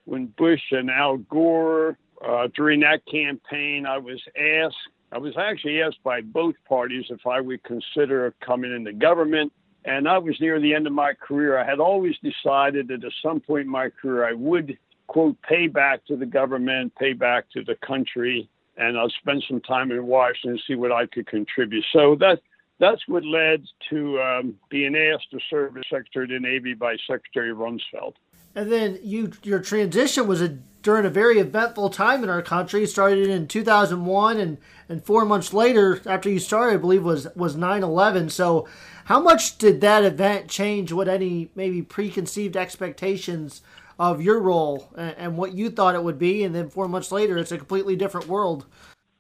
when 0.06 0.27
Bush 0.38 0.62
and 0.72 0.89
Al 0.89 1.18
Gore 1.18 1.98
uh, 2.25 2.48
during 2.56 2.82
that 2.82 3.06
campaign. 3.10 3.86
I 3.86 3.98
was 3.98 4.22
asked 4.38 4.75
I 5.13 5.20
was 5.20 5.34
actually 5.38 5.80
asked 5.82 6.01
by 6.03 6.22
both 6.22 6.56
parties 6.68 7.06
if 7.10 7.27
I 7.27 7.39
would 7.39 7.63
consider 7.63 8.34
coming 8.44 8.74
into 8.74 8.94
government. 8.94 9.53
And 9.86 10.08
I 10.08 10.18
was 10.18 10.36
near 10.39 10.60
the 10.60 10.74
end 10.74 10.88
of 10.88 10.94
my 10.94 11.13
career. 11.13 11.60
I 11.60 11.70
had 11.70 11.80
always 11.80 12.15
decided 12.24 12.88
that 12.88 13.03
at 13.03 13.12
some 13.22 13.39
point 13.39 13.65
in 13.65 13.72
my 13.72 13.89
career, 13.89 14.27
I 14.27 14.34
would, 14.34 14.77
quote, 15.08 15.36
pay 15.48 15.68
back 15.68 16.06
to 16.06 16.15
the 16.15 16.25
government, 16.25 16.94
pay 16.96 17.13
back 17.13 17.46
to 17.51 17.63
the 17.63 17.75
country, 17.86 18.50
and 18.77 18.98
I'll 18.98 19.12
spend 19.22 19.44
some 19.48 19.62
time 19.62 19.92
in 19.92 20.08
Washington 20.08 20.51
and 20.51 20.62
see 20.65 20.75
what 20.75 20.92
I 20.92 21.06
could 21.06 21.27
contribute. 21.27 21.86
So 21.94 22.15
that, 22.22 22.39
that's 22.80 23.01
what 23.08 23.24
led 23.24 23.65
to 23.89 24.20
um, 24.20 24.56
being 24.70 24.96
asked 24.96 25.32
to 25.32 25.39
serve 25.50 25.77
as 25.77 25.84
Secretary 25.89 26.25
of 26.25 26.30
the 26.32 26.39
Navy 26.39 26.74
by 26.74 26.96
Secretary 27.08 27.53
Rumsfeld. 27.53 28.13
And 28.56 28.72
then 28.72 29.00
you, 29.01 29.32
your 29.44 29.60
transition 29.60 30.27
was 30.27 30.42
a, 30.42 30.50
during 30.84 31.06
a 31.06 31.10
very 31.10 31.39
eventful 31.39 31.89
time 31.89 32.24
in 32.24 32.30
our 32.30 32.42
country. 32.42 32.84
It 32.84 32.88
started 32.88 33.27
in 33.27 33.48
2001, 33.48 34.39
and, 34.39 34.58
and 34.89 35.03
four 35.03 35.25
months 35.25 35.53
later, 35.53 36.01
after 36.06 36.30
you 36.30 36.39
started, 36.39 36.75
I 36.75 36.77
believe 36.77 37.03
was 37.03 37.27
was 37.36 37.56
9/11. 37.56 38.30
So, 38.30 38.68
how 39.06 39.20
much 39.20 39.58
did 39.58 39.82
that 39.82 40.03
event 40.03 40.50
change 40.50 40.92
what 40.92 41.08
any 41.08 41.50
maybe 41.56 41.82
preconceived 41.82 42.56
expectations 42.56 43.62
of 43.98 44.22
your 44.22 44.39
role 44.39 44.89
and, 44.96 45.15
and 45.18 45.38
what 45.38 45.53
you 45.53 45.72
thought 45.72 45.96
it 45.96 46.03
would 46.03 46.20
be? 46.20 46.44
And 46.44 46.53
then 46.53 46.70
four 46.70 46.88
months 46.88 47.12
later, 47.12 47.38
it's 47.38 47.51
a 47.51 47.58
completely 47.58 47.96
different 47.96 48.27
world. 48.27 48.65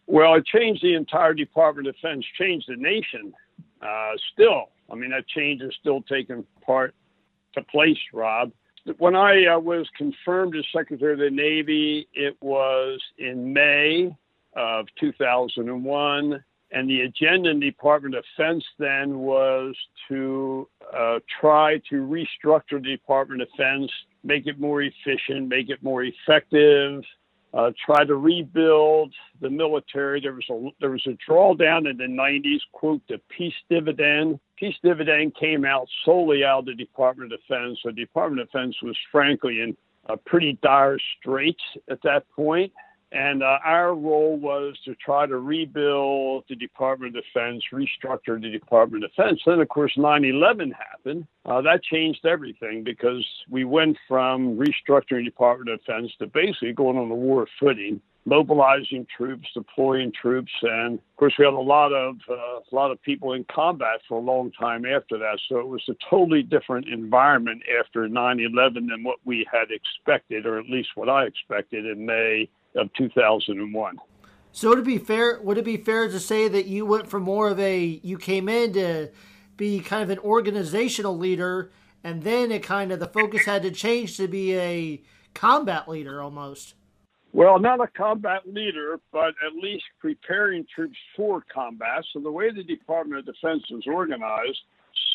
Well, 0.05 0.35
it 0.35 0.45
changed 0.45 0.83
the 0.83 0.95
entire 0.95 1.33
Department 1.33 1.87
of 1.87 1.95
Defense, 1.95 2.25
changed 2.37 2.67
the 2.67 2.75
nation. 2.75 3.33
Uh, 3.83 4.11
still, 4.33 4.69
I 4.91 4.95
mean, 4.95 5.11
that 5.11 5.27
change 5.27 5.61
is 5.61 5.73
still 5.79 6.01
taking 6.03 6.45
part 6.65 6.95
to 7.55 7.63
place, 7.63 7.97
Rob 8.13 8.51
when 8.97 9.15
I 9.15 9.45
uh, 9.45 9.59
was 9.59 9.87
confirmed 9.97 10.55
as 10.55 10.65
Secretary 10.75 11.13
of 11.13 11.19
the 11.19 11.29
Navy, 11.29 12.07
it 12.13 12.35
was 12.41 13.01
in 13.17 13.53
May 13.53 14.15
of 14.55 14.87
2001. 14.99 16.43
And 16.71 16.89
the 16.89 17.01
agenda 17.01 17.51
in 17.51 17.59
the 17.59 17.67
Department 17.67 18.15
of 18.15 18.25
Defense 18.35 18.63
then 18.79 19.19
was 19.19 19.75
to 20.09 20.67
uh, 20.93 21.19
try 21.39 21.77
to 21.89 21.95
restructure 21.97 22.81
the 22.81 22.97
Department 22.97 23.43
of 23.43 23.47
Defense, 23.51 23.91
make 24.23 24.47
it 24.47 24.59
more 24.59 24.81
efficient, 24.81 25.47
make 25.47 25.69
it 25.69 25.83
more 25.83 26.03
effective, 26.03 27.03
uh, 27.53 27.71
try 27.85 28.03
to 28.03 28.15
rebuild 28.15 29.13
the 29.41 29.49
military. 29.49 30.19
There 30.19 30.33
was 30.33 30.45
a 30.49 30.69
there 30.79 30.91
was 30.91 31.05
a 31.05 31.17
drawdown 31.29 31.89
in 31.89 31.97
the 31.97 32.05
90s, 32.05 32.59
quote 32.71 33.01
the 33.07 33.19
peace 33.29 33.53
dividend. 33.69 34.39
Peace 34.57 34.75
dividend 34.83 35.35
came 35.39 35.65
out 35.65 35.87
solely 36.03 36.43
out 36.43 36.59
of 36.59 36.65
the 36.65 36.75
Department 36.75 37.31
of 37.31 37.39
Defense. 37.41 37.79
The 37.83 37.91
Department 37.91 38.41
of 38.41 38.51
Defense 38.51 38.75
was 38.81 38.97
frankly 39.11 39.61
in 39.61 39.77
a 40.07 40.17
pretty 40.17 40.57
dire 40.63 40.97
straits 41.19 41.63
at 41.89 42.01
that 42.03 42.29
point. 42.35 42.71
And 43.13 43.43
uh, 43.43 43.59
our 43.63 43.93
role 43.93 44.35
was 44.37 44.75
to 44.85 44.95
try 44.95 45.27
to 45.27 45.37
rebuild 45.37 46.45
the 46.49 46.55
Department 46.55 47.15
of 47.15 47.23
Defense, 47.23 47.63
restructure 47.71 48.41
the 48.41 48.49
Department 48.49 49.03
of 49.03 49.11
Defense. 49.11 49.39
Then, 49.45 49.59
of 49.59 49.69
course, 49.69 49.93
9 49.95 50.25
11 50.25 50.71
happened. 50.71 51.27
Uh, 51.45 51.61
that 51.61 51.83
changed 51.83 52.25
everything 52.25 52.83
because 52.83 53.23
we 53.51 53.65
went 53.65 53.97
from 54.07 54.57
restructuring 54.57 55.25
Department 55.25 55.69
of 55.69 55.79
Defense 55.85 56.11
to 56.17 56.25
basically 56.25 56.73
going 56.73 56.97
on 56.97 57.11
a 57.11 57.15
war 57.15 57.45
footing, 57.59 58.01
mobilizing 58.25 59.05
troops, 59.15 59.47
deploying 59.53 60.11
troops. 60.19 60.51
And, 60.63 60.95
of 60.95 61.15
course, 61.17 61.35
we 61.37 61.45
had 61.45 61.53
a 61.53 61.59
lot 61.59 61.93
of, 61.93 62.15
uh, 62.27 62.33
a 62.33 62.75
lot 62.75 62.89
of 62.89 62.99
people 63.03 63.33
in 63.33 63.43
combat 63.43 64.01
for 64.09 64.17
a 64.17 64.21
long 64.21 64.51
time 64.59 64.85
after 64.87 65.19
that. 65.19 65.39
So 65.47 65.59
it 65.59 65.67
was 65.67 65.83
a 65.87 65.95
totally 66.09 66.41
different 66.41 66.87
environment 66.87 67.61
after 67.79 68.09
9 68.09 68.39
11 68.39 68.87
than 68.87 69.03
what 69.03 69.19
we 69.23 69.45
had 69.51 69.69
expected, 69.69 70.47
or 70.47 70.57
at 70.57 70.65
least 70.65 70.89
what 70.95 71.09
I 71.09 71.25
expected 71.25 71.85
in 71.85 72.07
May 72.07 72.49
of 72.75 72.91
2001. 72.93 73.97
So 74.51 74.75
to 74.75 74.81
be 74.81 74.97
fair, 74.97 75.41
would 75.41 75.57
it 75.57 75.65
be 75.65 75.77
fair 75.77 76.07
to 76.07 76.19
say 76.19 76.47
that 76.47 76.67
you 76.67 76.85
went 76.85 77.07
from 77.07 77.23
more 77.23 77.49
of 77.49 77.59
a 77.59 77.99
you 78.03 78.17
came 78.17 78.47
in 78.47 78.73
to 78.73 79.09
be 79.57 79.79
kind 79.79 80.03
of 80.03 80.09
an 80.09 80.19
organizational 80.19 81.17
leader, 81.17 81.71
and 82.03 82.23
then 82.23 82.51
it 82.51 82.63
kind 82.63 82.91
of 82.91 82.99
the 82.99 83.07
focus 83.07 83.45
had 83.45 83.63
to 83.63 83.71
change 83.71 84.17
to 84.17 84.27
be 84.27 84.55
a 84.55 85.01
combat 85.33 85.87
leader 85.87 86.21
almost? 86.21 86.75
Well, 87.31 87.57
not 87.57 87.81
a 87.81 87.87
combat 87.87 88.41
leader, 88.45 88.99
but 89.11 89.29
at 89.43 89.55
least 89.59 89.85
preparing 89.99 90.67
troops 90.73 90.97
for 91.15 91.43
combat. 91.51 92.03
So 92.13 92.19
the 92.19 92.31
way 92.31 92.51
the 92.51 92.63
Department 92.63 93.27
of 93.27 93.33
Defense 93.33 93.63
is 93.71 93.85
organized, 93.87 94.59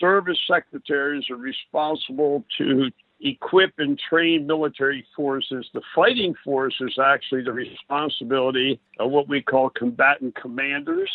service 0.00 0.38
secretaries 0.50 1.30
are 1.30 1.36
responsible 1.36 2.44
to 2.58 2.90
equip 3.20 3.72
and 3.78 3.98
train 3.98 4.46
military 4.46 5.04
forces. 5.14 5.68
The 5.74 5.82
fighting 5.94 6.34
force 6.44 6.76
is 6.80 6.98
actually 7.02 7.42
the 7.42 7.52
responsibility 7.52 8.80
of 8.98 9.10
what 9.10 9.28
we 9.28 9.42
call 9.42 9.70
combatant 9.70 10.36
commanders. 10.36 11.10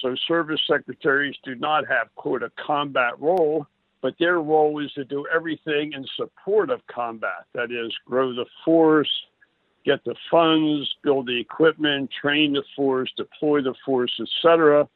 So 0.00 0.14
service 0.26 0.60
secretaries 0.68 1.36
do 1.44 1.54
not 1.54 1.86
have, 1.86 2.14
quote, 2.14 2.42
a 2.42 2.50
combat 2.64 3.20
role, 3.20 3.66
but 4.00 4.14
their 4.18 4.40
role 4.40 4.82
is 4.84 4.92
to 4.92 5.04
do 5.04 5.26
everything 5.32 5.92
in 5.92 6.04
support 6.16 6.70
of 6.70 6.80
combat. 6.86 7.46
That 7.54 7.70
is, 7.70 7.92
grow 8.06 8.34
the 8.34 8.46
force, 8.64 9.10
get 9.84 10.02
the 10.04 10.14
funds, 10.30 10.88
build 11.02 11.26
the 11.26 11.38
equipment, 11.38 12.10
train 12.20 12.54
the 12.54 12.64
force, 12.74 13.12
deploy 13.16 13.62
the 13.62 13.74
force, 13.84 14.12
etc., 14.20 14.88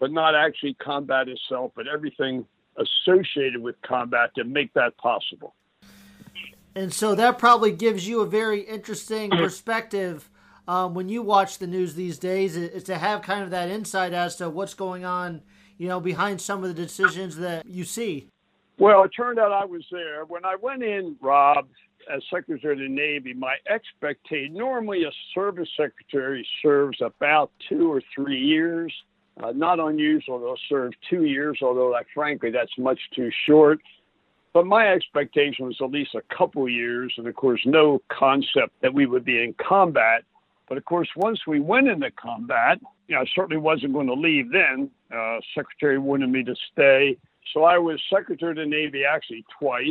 but 0.00 0.10
not 0.10 0.34
actually 0.34 0.74
combat 0.74 1.28
itself, 1.28 1.72
but 1.76 1.86
everything 1.86 2.44
associated 2.76 3.62
with 3.62 3.76
combat 3.82 4.34
to 4.34 4.44
make 4.44 4.74
that 4.74 4.96
possible. 4.98 5.54
And 6.76 6.92
so 6.92 7.14
that 7.14 7.38
probably 7.38 7.72
gives 7.72 8.08
you 8.08 8.20
a 8.20 8.26
very 8.26 8.60
interesting 8.60 9.30
perspective 9.30 10.28
um, 10.66 10.94
when 10.94 11.08
you 11.08 11.22
watch 11.22 11.58
the 11.58 11.66
news 11.66 11.94
these 11.94 12.18
days, 12.18 12.56
is 12.56 12.84
to 12.84 12.96
have 12.96 13.22
kind 13.22 13.42
of 13.44 13.50
that 13.50 13.68
insight 13.68 14.12
as 14.12 14.36
to 14.36 14.48
what's 14.48 14.74
going 14.74 15.04
on, 15.04 15.42
you 15.76 15.88
know, 15.88 16.00
behind 16.00 16.40
some 16.40 16.62
of 16.62 16.74
the 16.74 16.74
decisions 16.74 17.36
that 17.36 17.66
you 17.66 17.84
see. 17.84 18.28
Well, 18.78 19.04
it 19.04 19.10
turned 19.10 19.38
out 19.38 19.52
I 19.52 19.66
was 19.66 19.84
there. 19.92 20.24
When 20.24 20.44
I 20.44 20.56
went 20.56 20.82
in, 20.82 21.16
Rob, 21.20 21.68
as 22.12 22.22
Secretary 22.32 22.72
of 22.72 22.78
the 22.80 22.88
Navy, 22.88 23.34
my 23.34 23.56
expectation 23.68 24.54
normally 24.54 25.04
a 25.04 25.12
service 25.34 25.68
secretary 25.76 26.46
serves 26.62 26.98
about 27.00 27.50
two 27.68 27.92
or 27.92 28.02
three 28.14 28.40
years. 28.40 28.92
Uh, 29.42 29.52
not 29.52 29.80
unusual, 29.80 30.38
they'll 30.38 30.56
serve 30.68 30.92
two 31.10 31.24
years, 31.24 31.58
although, 31.60 31.88
like, 31.88 32.06
frankly, 32.14 32.50
that's 32.50 32.70
much 32.78 33.00
too 33.14 33.30
short. 33.46 33.80
But 34.54 34.66
my 34.66 34.86
expectation 34.86 35.66
was 35.66 35.76
at 35.82 35.90
least 35.90 36.14
a 36.14 36.22
couple 36.34 36.68
years, 36.68 37.12
and 37.18 37.26
of 37.26 37.34
course, 37.34 37.60
no 37.66 38.00
concept 38.08 38.80
that 38.82 38.94
we 38.94 39.04
would 39.04 39.24
be 39.24 39.42
in 39.42 39.52
combat. 39.54 40.22
But 40.68 40.78
of 40.78 40.84
course, 40.84 41.08
once 41.16 41.40
we 41.44 41.58
went 41.58 41.88
into 41.88 42.10
combat, 42.12 42.78
you 43.08 43.16
know, 43.16 43.22
I 43.22 43.24
certainly 43.34 43.60
wasn't 43.60 43.92
going 43.92 44.06
to 44.06 44.14
leave 44.14 44.52
then. 44.52 44.90
Uh, 45.14 45.38
Secretary 45.56 45.98
wanted 45.98 46.30
me 46.30 46.44
to 46.44 46.54
stay. 46.72 47.18
So 47.52 47.64
I 47.64 47.78
was 47.78 48.00
Secretary 48.08 48.52
of 48.52 48.56
the 48.56 48.64
Navy 48.64 49.02
actually 49.04 49.44
twice 49.58 49.90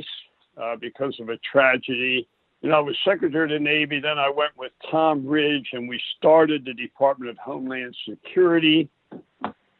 uh, 0.60 0.77
because 0.77 1.20
of 1.20 1.27
a 1.27 1.38
tragedy. 1.51 2.25
Know, 2.62 2.77
I 2.77 2.79
was 2.79 2.96
Secretary 3.03 3.43
of 3.43 3.50
the 3.50 3.63
Navy. 3.63 4.00
Then 4.00 4.17
I 4.17 4.29
went 4.29 4.58
with 4.58 4.72
Tom 4.89 5.27
Ridge 5.27 5.67
and 5.74 5.89
we 5.89 6.01
started 6.17 6.63
the 6.63 6.74
Department 6.74 7.29
of 7.29 7.38
Homeland 7.38 7.93
Security. 8.10 8.89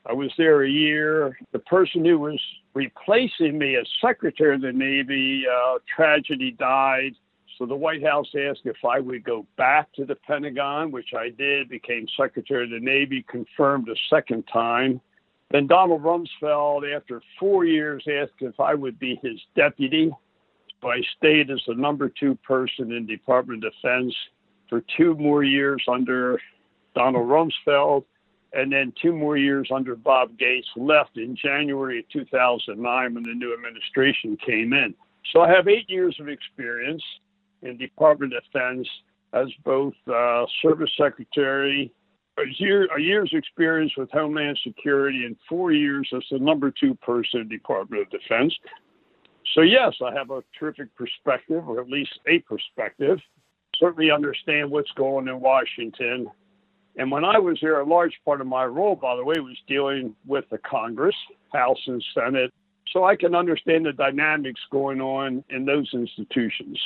I 0.06 0.12
was 0.12 0.32
there 0.38 0.64
a 0.64 0.70
year. 0.70 1.38
The 1.54 1.60
person 1.60 2.04
who 2.04 2.20
was 2.20 2.40
replacing 2.74 3.58
me 3.58 3.76
as 3.76 3.88
Secretary 4.02 4.56
of 4.56 4.62
the 4.62 4.72
Navy, 4.72 5.46
uh, 5.48 5.80
tragedy 5.96 6.52
died. 6.52 7.14
So 7.58 7.66
the 7.66 7.76
White 7.76 8.04
House 8.04 8.28
asked 8.36 8.62
if 8.66 8.78
I 8.84 9.00
would 9.00 9.24
go 9.24 9.46
back 9.58 9.94
to 9.94 10.06
the 10.06 10.16
Pentagon, 10.16 10.92
which 10.92 11.14
I 11.16 11.30
did, 11.30 11.70
became 11.70 12.08
Secretary 12.18 12.64
of 12.64 12.72
the 12.72 12.80
Navy, 12.80 13.24
confirmed 13.30 13.90
a 13.90 13.96
second 14.10 14.44
time. 14.52 15.00
Then 15.52 15.68
Donald 15.68 16.02
Rumsfeld, 16.02 16.96
after 16.96 17.22
four 17.40 17.64
years, 17.64 18.04
asked 18.10 18.42
if 18.42 18.60
I 18.60 18.74
would 18.74 18.98
be 18.98 19.20
his 19.22 19.40
deputy. 19.56 20.12
So 20.82 20.90
I 20.90 21.02
stayed 21.18 21.52
as 21.52 21.62
the 21.68 21.76
number 21.76 22.10
two 22.10 22.36
person 22.44 22.92
in 22.92 23.06
Department 23.06 23.64
of 23.64 23.72
Defense 23.74 24.16
for 24.68 24.84
two 24.98 25.14
more 25.16 25.44
years 25.44 25.84
under 25.88 26.42
Donald 26.96 27.28
Rumsfeld 27.28 28.06
and 28.54 28.72
then 28.72 28.94
two 29.02 29.14
more 29.14 29.36
years 29.36 29.70
under 29.74 29.96
Bob 29.96 30.38
Gates, 30.38 30.68
left 30.76 31.18
in 31.18 31.36
January 31.36 32.00
of 32.00 32.10
2009 32.10 33.14
when 33.14 33.24
the 33.24 33.34
new 33.34 33.54
administration 33.54 34.38
came 34.38 34.74
in. 34.74 34.94
So 35.32 35.42
I 35.42 35.50
have 35.50 35.68
eight 35.68 35.90
years 35.90 36.16
of 36.20 36.30
experience 36.30 37.04
in 37.62 37.78
Department 37.78 38.34
of 38.34 38.44
Defense 38.44 38.88
as 39.34 39.48
both 39.64 39.94
uh, 40.08 40.46
service 40.62 40.92
secretary, 40.96 41.92
a, 42.38 42.44
year, 42.58 42.88
a 42.96 43.02
year's 43.02 43.32
experience 43.34 43.94
with 43.98 44.12
Homeland 44.12 44.60
Security, 44.64 45.26
and 45.26 45.36
four 45.50 45.72
years 45.72 46.08
as 46.16 46.24
the 46.30 46.38
number 46.38 46.72
two 46.72 46.94
person 46.96 47.42
in 47.42 47.48
Department 47.48 48.04
of 48.04 48.10
Defense. 48.12 48.54
So 49.56 49.62
yes, 49.62 49.94
I 50.04 50.14
have 50.14 50.30
a 50.30 50.44
terrific 50.58 50.96
perspective, 50.96 51.68
or 51.68 51.82
at 51.82 51.90
least 51.90 52.20
a 52.28 52.40
perspective. 52.40 53.20
Certainly 53.80 54.12
understand 54.12 54.70
what's 54.70 54.92
going 54.92 55.28
in 55.28 55.40
Washington 55.40 56.28
and 56.96 57.12
when 57.12 57.26
I 57.26 57.40
was 57.40 57.58
there, 57.62 57.80
a 57.80 57.86
large 57.86 58.14
part 58.24 58.42
of 58.42 58.48
my 58.48 58.66
role, 58.66 58.96
by 58.96 59.16
the 59.16 59.24
way, 59.24 59.40
was 59.40 59.58
dealing 59.68 60.16
with 60.26 60.46
the 60.50 60.60
Congress, 60.60 61.16
House, 61.52 61.80
and 61.88 62.04
Senate, 62.14 62.54
so 62.92 63.04
I 63.04 63.16
can 63.16 63.34
understand 63.34 63.86
the 63.86 63.94
dynamics 63.94 64.62
going 64.72 65.02
on 65.02 65.44
in 65.50 65.66
those 65.66 65.90
institutions. 65.94 66.80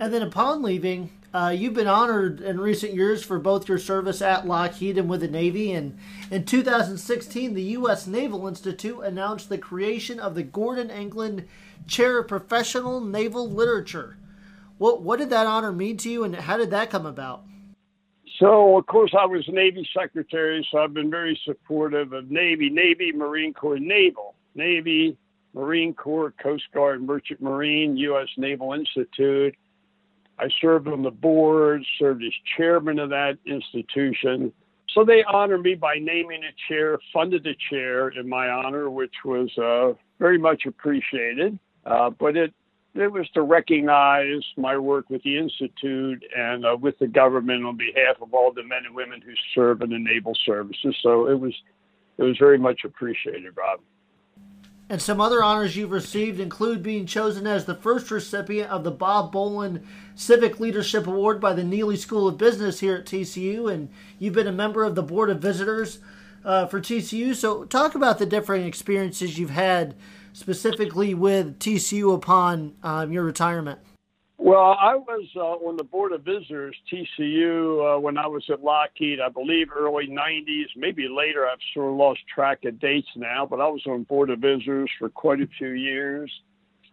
And 0.00 0.12
then 0.12 0.22
upon 0.22 0.62
leaving, 0.62 1.10
uh, 1.32 1.54
you've 1.56 1.74
been 1.74 1.88
honored 1.88 2.40
in 2.40 2.60
recent 2.60 2.94
years 2.94 3.22
for 3.22 3.38
both 3.38 3.68
your 3.68 3.78
service 3.78 4.22
at 4.22 4.46
Lockheed 4.46 4.96
and 4.96 5.08
with 5.08 5.20
the 5.20 5.28
Navy. 5.28 5.72
And 5.72 5.98
in 6.30 6.44
2016, 6.44 7.54
the 7.54 7.62
U.S. 7.62 8.06
Naval 8.06 8.48
Institute 8.48 9.00
announced 9.02 9.48
the 9.48 9.58
creation 9.58 10.18
of 10.18 10.34
the 10.34 10.42
Gordon 10.42 10.90
England 10.90 11.46
Chair 11.86 12.18
of 12.18 12.28
Professional 12.28 13.00
Naval 13.00 13.48
Literature. 13.48 14.16
What, 14.78 15.02
what 15.02 15.18
did 15.18 15.30
that 15.30 15.46
honor 15.46 15.72
mean 15.72 15.96
to 15.98 16.10
you, 16.10 16.24
and 16.24 16.34
how 16.34 16.56
did 16.56 16.70
that 16.70 16.90
come 16.90 17.06
about? 17.06 17.44
So, 18.38 18.78
of 18.78 18.86
course, 18.86 19.12
I 19.18 19.26
was 19.26 19.44
Navy 19.48 19.88
Secretary, 19.98 20.66
so 20.70 20.78
I've 20.78 20.94
been 20.94 21.10
very 21.10 21.38
supportive 21.44 22.12
of 22.12 22.30
Navy, 22.30 22.70
Navy, 22.70 23.10
Marine 23.10 23.52
Corps, 23.52 23.80
Naval, 23.80 24.36
Navy, 24.54 25.16
Marine 25.54 25.92
Corps, 25.92 26.32
Coast 26.40 26.64
Guard, 26.72 27.02
Merchant 27.02 27.40
Marine, 27.40 27.96
U.S. 27.96 28.28
Naval 28.36 28.74
Institute. 28.74 29.56
I 30.38 30.48
served 30.60 30.86
on 30.86 31.02
the 31.02 31.10
board, 31.10 31.84
served 31.98 32.22
as 32.22 32.32
chairman 32.56 33.00
of 33.00 33.10
that 33.10 33.38
institution. 33.44 34.52
So 34.94 35.04
they 35.04 35.24
honored 35.24 35.62
me 35.62 35.74
by 35.74 35.96
naming 36.00 36.42
a 36.44 36.54
chair, 36.68 36.98
funded 37.12 37.44
a 37.46 37.54
chair 37.70 38.08
in 38.08 38.28
my 38.28 38.48
honor, 38.48 38.88
which 38.88 39.14
was 39.24 39.50
uh, 39.58 39.98
very 40.20 40.38
much 40.38 40.64
appreciated. 40.64 41.58
Uh, 41.84 42.10
but 42.10 42.36
it 42.36 42.54
it 42.94 43.12
was 43.12 43.28
to 43.30 43.42
recognize 43.42 44.42
my 44.56 44.76
work 44.76 45.08
with 45.10 45.22
the 45.22 45.38
Institute 45.38 46.24
and 46.36 46.64
uh, 46.64 46.76
with 46.80 46.98
the 46.98 47.06
government 47.06 47.64
on 47.64 47.76
behalf 47.76 48.16
of 48.20 48.34
all 48.34 48.52
the 48.52 48.62
men 48.62 48.86
and 48.86 48.94
women 48.94 49.20
who 49.20 49.32
serve 49.54 49.82
in 49.82 49.90
the 49.90 49.98
naval 49.98 50.34
services. 50.44 50.96
So 51.02 51.28
it 51.28 51.38
was 51.38 51.54
it 52.16 52.22
was 52.22 52.36
very 52.38 52.58
much 52.58 52.80
appreciated, 52.84 53.56
Rob. 53.56 53.80
And 54.90 55.02
some 55.02 55.20
other 55.20 55.42
honors 55.42 55.76
you've 55.76 55.90
received 55.90 56.40
include 56.40 56.82
being 56.82 57.04
chosen 57.04 57.46
as 57.46 57.66
the 57.66 57.74
first 57.74 58.10
recipient 58.10 58.70
of 58.70 58.84
the 58.84 58.90
Bob 58.90 59.30
Bolen 59.32 59.86
Civic 60.14 60.58
Leadership 60.58 61.06
Award 61.06 61.40
by 61.40 61.52
the 61.52 61.62
Neeley 61.62 61.98
School 61.98 62.26
of 62.26 62.38
Business 62.38 62.80
here 62.80 62.96
at 62.96 63.04
TCU, 63.04 63.70
and 63.70 63.90
you've 64.18 64.32
been 64.32 64.46
a 64.46 64.52
member 64.52 64.84
of 64.84 64.94
the 64.94 65.02
Board 65.02 65.28
of 65.28 65.40
Visitors 65.40 65.98
uh, 66.42 66.66
for 66.66 66.80
TCU. 66.80 67.34
So, 67.34 67.64
talk 67.64 67.94
about 67.94 68.18
the 68.18 68.24
different 68.24 68.66
experiences 68.66 69.38
you've 69.38 69.50
had 69.50 69.94
specifically 70.38 71.14
with 71.14 71.58
TCU 71.58 72.14
upon 72.14 72.74
um, 72.82 73.12
your 73.12 73.24
retirement? 73.24 73.80
Well, 74.38 74.76
I 74.80 74.94
was 74.94 75.28
uh, 75.34 75.40
on 75.40 75.76
the 75.76 75.84
board 75.84 76.12
of 76.12 76.22
visitors, 76.22 76.76
TCU, 76.90 77.96
uh, 77.96 78.00
when 78.00 78.16
I 78.16 78.28
was 78.28 78.44
at 78.48 78.62
Lockheed, 78.62 79.20
I 79.20 79.28
believe 79.28 79.66
early 79.76 80.06
90s, 80.06 80.66
maybe 80.76 81.08
later. 81.08 81.46
I've 81.46 81.58
sort 81.74 81.90
of 81.90 81.96
lost 81.96 82.20
track 82.32 82.64
of 82.64 82.78
dates 82.78 83.08
now, 83.16 83.46
but 83.46 83.60
I 83.60 83.66
was 83.66 83.82
on 83.86 84.04
board 84.04 84.30
of 84.30 84.38
visitors 84.38 84.90
for 84.98 85.08
quite 85.08 85.40
a 85.40 85.48
few 85.58 85.70
years. 85.70 86.30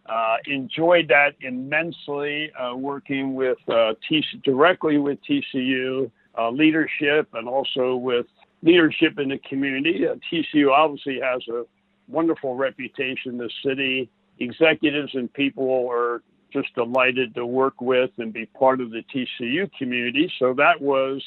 Uh, 0.06 0.36
enjoyed 0.46 1.08
that 1.08 1.34
immensely, 1.40 2.50
uh, 2.60 2.76
working 2.76 3.34
with 3.34 3.58
uh, 3.68 3.94
TC, 4.10 4.42
directly 4.42 4.98
with 4.98 5.18
TCU 5.28 6.10
uh, 6.36 6.50
leadership 6.50 7.28
and 7.32 7.48
also 7.48 7.96
with 7.96 8.26
leadership 8.62 9.18
in 9.18 9.28
the 9.28 9.38
community. 9.38 10.04
TCU 10.32 10.70
obviously 10.70 11.20
has 11.22 11.42
a 11.48 11.64
wonderful 12.08 12.54
reputation. 12.54 13.38
The 13.38 13.50
city 13.64 14.10
executives 14.38 15.14
and 15.14 15.32
people 15.32 15.88
are 15.90 16.22
just 16.52 16.74
delighted 16.74 17.34
to 17.34 17.44
work 17.46 17.80
with 17.80 18.10
and 18.18 18.32
be 18.32 18.46
part 18.46 18.80
of 18.80 18.90
the 18.90 19.02
TCU 19.14 19.70
community. 19.78 20.30
So 20.38 20.54
that 20.54 20.80
was 20.80 21.22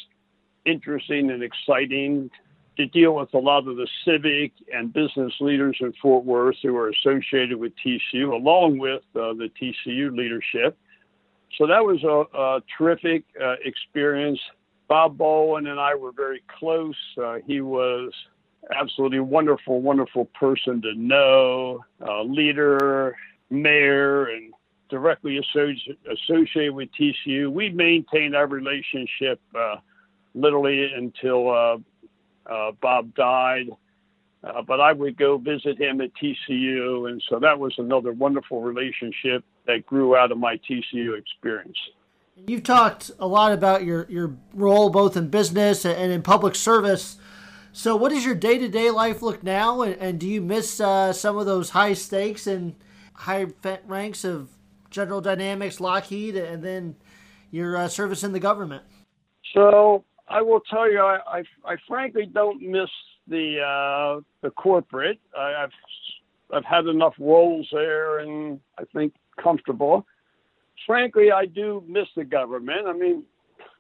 interesting 0.65 1.31
and 1.31 1.43
exciting 1.43 2.29
to 2.77 2.85
deal 2.87 3.15
with 3.15 3.33
a 3.33 3.37
lot 3.37 3.67
of 3.67 3.75
the 3.75 3.87
civic 4.05 4.53
and 4.73 4.93
business 4.93 5.33
leaders 5.41 5.77
in 5.81 5.93
Fort 6.01 6.23
Worth 6.23 6.55
who 6.63 6.75
are 6.77 6.89
associated 6.89 7.57
with 7.57 7.73
TCU, 7.85 8.31
along 8.31 8.79
with 8.79 9.03
uh, 9.15 9.33
the 9.33 9.49
TCU 9.61 10.15
leadership. 10.15 10.77
So 11.57 11.67
that 11.67 11.83
was 11.83 12.03
a, 12.03 12.37
a 12.37 12.61
terrific 12.77 13.25
uh, 13.41 13.55
experience. 13.65 14.39
Bob 14.87 15.17
Bolen 15.17 15.67
and 15.67 15.79
I 15.79 15.93
were 15.95 16.13
very 16.13 16.41
close. 16.59 16.95
Uh, 17.21 17.37
he 17.45 17.59
was 17.59 18.13
absolutely 18.76 19.19
wonderful, 19.19 19.82
wonderful 19.82 20.26
person 20.26 20.82
to 20.82 20.93
know, 20.95 21.84
leader, 22.26 23.15
mayor, 23.50 24.26
and 24.26 24.54
directly 24.89 25.39
associ- 25.39 25.98
associated 26.12 26.74
with 26.74 26.89
TCU. 27.00 27.52
We 27.52 27.69
maintained 27.69 28.36
our 28.36 28.48
relationship 28.48 29.39
uh, 29.56 29.78
literally 30.34 30.91
until 30.95 31.50
uh, 31.50 31.78
uh 32.52 32.72
Bob 32.82 33.13
died. 33.15 33.69
Uh, 34.41 34.62
but 34.62 34.80
I 34.80 34.93
would 34.93 35.17
go 35.17 35.38
visit 35.38 35.78
him 35.78 36.00
at 36.00 36.12
TCU, 36.15 37.10
and 37.10 37.22
so 37.30 37.39
that 37.39 37.60
was 37.60 37.74
another 37.78 38.13
wonderful 38.13 38.62
relationship 38.62 39.43
that 39.67 39.86
grew 39.86 40.15
out 40.15 40.32
of 40.32 40.38
my 40.38 40.58
TCU 40.58 41.17
experience. 41.17 41.78
You've 42.48 42.63
talked 42.63 43.12
a 43.19 43.28
lot 43.28 43.52
about 43.52 43.84
your, 43.84 44.08
your 44.10 44.38
role 44.54 44.89
both 44.89 45.17
in 45.17 45.28
business 45.28 45.86
and 45.86 46.10
in 46.10 46.22
public 46.22 46.56
service. 46.56 47.17
So, 47.71 47.95
what 47.95 48.10
does 48.10 48.25
your 48.25 48.36
day 48.36 48.58
to 48.58 48.67
day 48.67 48.89
life 48.89 49.21
look 49.21 49.43
now, 49.43 49.82
and, 49.82 49.95
and 49.95 50.19
do 50.19 50.27
you 50.27 50.41
miss 50.41 50.79
uh, 50.79 51.13
some 51.13 51.38
of 51.38 51.45
those 51.45 51.69
high 51.69 51.93
stakes 51.93 52.47
and 52.47 52.75
high 53.13 53.47
ranks 53.86 54.23
of 54.23 54.49
General 54.89 55.21
Dynamics, 55.21 55.79
Lockheed, 55.79 56.36
and 56.36 56.63
then 56.63 56.95
your 57.51 57.77
uh, 57.77 57.88
service 57.88 58.23
in 58.23 58.32
the 58.32 58.39
government? 58.39 58.84
So, 59.53 60.03
I 60.27 60.41
will 60.41 60.62
tell 60.62 60.91
you, 60.91 60.99
I, 60.99 61.19
I, 61.27 61.43
I 61.65 61.75
frankly 61.88 62.25
don't 62.25 62.62
miss 62.62 62.89
the 63.27 63.60
uh, 63.62 64.21
the 64.41 64.49
corporate. 64.51 65.19
I, 65.38 65.63
I've 65.63 65.71
I've 66.51 66.65
had 66.65 66.88
enough 66.88 67.13
roles 67.19 67.67
there, 67.71 68.19
and 68.19 68.60
I 68.77 68.84
think 68.95 69.13
comfortable. 69.41 70.05
Frankly, 70.88 71.32
I 71.32 71.45
do 71.45 71.84
miss 71.88 72.08
the 72.15 72.23
government. 72.23 72.88
I 72.88 72.93
mean, 72.93 73.23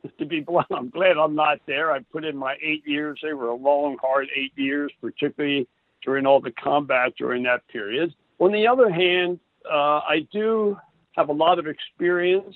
to 0.19 0.25
be 0.25 0.41
blunt, 0.41 0.67
I'm 0.71 0.89
glad 0.89 1.17
I'm 1.17 1.35
not 1.35 1.59
there. 1.67 1.91
I 1.91 1.99
put 1.99 2.23
in 2.23 2.37
my 2.37 2.55
eight 2.61 2.83
years. 2.85 3.19
They 3.21 3.33
were 3.33 3.49
a 3.49 3.55
long, 3.55 3.97
hard 4.01 4.27
eight 4.35 4.53
years, 4.55 4.91
particularly 5.01 5.67
during 6.03 6.25
all 6.25 6.39
the 6.39 6.51
combat 6.51 7.13
during 7.17 7.43
that 7.43 7.67
period. 7.67 8.13
On 8.39 8.51
the 8.51 8.67
other 8.67 8.89
hand, 8.89 9.39
uh, 9.69 9.99
I 9.99 10.27
do 10.31 10.77
have 11.15 11.29
a 11.29 11.33
lot 11.33 11.59
of 11.59 11.67
experience. 11.67 12.55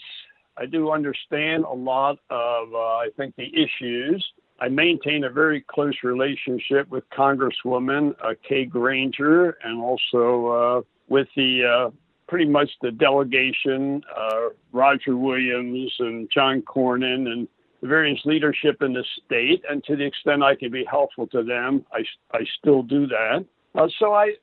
I 0.58 0.65
do 0.65 0.91
understand 0.91 1.65
a 1.65 1.73
lot 1.73 2.19
of, 2.29 2.73
uh, 2.73 2.77
I 2.77 3.10
think, 3.17 3.36
the 3.36 3.51
issues. 3.53 4.25
I 4.60 4.69
maintain 4.69 5.25
a 5.25 5.29
very 5.29 5.62
close 5.62 5.95
relationship 6.03 6.89
with 6.89 7.03
Congresswoman 7.10 8.15
uh, 8.23 8.36
Kay 8.47 8.65
Granger 8.65 9.58
and 9.63 9.82
also 9.82 10.47
uh, 10.47 10.82
with 11.10 11.27
the 11.36 11.63
uh, 11.65 11.91
pretty 12.28 12.46
much 12.46 12.70
the 12.82 12.92
delegation, 12.92 14.02
uh, 14.16 14.50
Roger 14.72 15.18
Williams 15.18 15.94
and 16.00 16.30
John 16.34 16.62
Cornyn 16.62 17.28
and 17.28 17.48
the 17.82 17.88
various 17.88 18.20
leadership 18.26 18.82
in 18.82 18.94
the 18.94 19.04
state. 19.26 19.64
And 19.70 19.84
to 19.86 19.96
the 19.96 20.06
extent 20.06 20.44
I 20.44 20.56
can 20.56 20.72
be 20.72 20.86
helpful 20.90 21.28
to 21.28 21.44
them, 21.44 21.86
I, 21.92 22.04
I 22.36 22.42
still 22.60 22.84
do 22.84 23.08
that. 23.08 23.46
Uh, 23.76 23.88
so 24.00 24.14
I, 24.14 24.34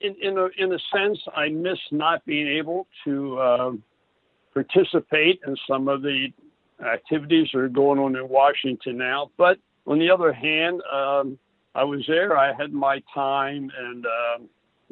in, 0.00 0.16
in, 0.20 0.38
a, 0.38 0.48
in 0.58 0.72
a 0.72 0.78
sense, 0.94 1.18
I 1.34 1.48
miss 1.48 1.78
not 1.90 2.24
being 2.26 2.48
able 2.48 2.86
to 3.04 3.38
uh, 3.38 3.72
participate 4.52 5.40
in 5.46 5.56
some 5.68 5.88
of 5.88 6.02
the 6.02 6.28
activities 6.84 7.48
that 7.52 7.60
are 7.60 7.68
going 7.68 7.98
on 7.98 8.16
in 8.16 8.28
Washington 8.28 8.98
now. 8.98 9.30
But 9.36 9.58
on 9.86 9.98
the 9.98 10.10
other 10.10 10.32
hand, 10.32 10.82
um, 10.92 11.38
I 11.74 11.84
was 11.84 12.04
there, 12.06 12.36
I 12.36 12.52
had 12.52 12.72
my 12.72 13.02
time, 13.14 13.70
and 13.78 14.04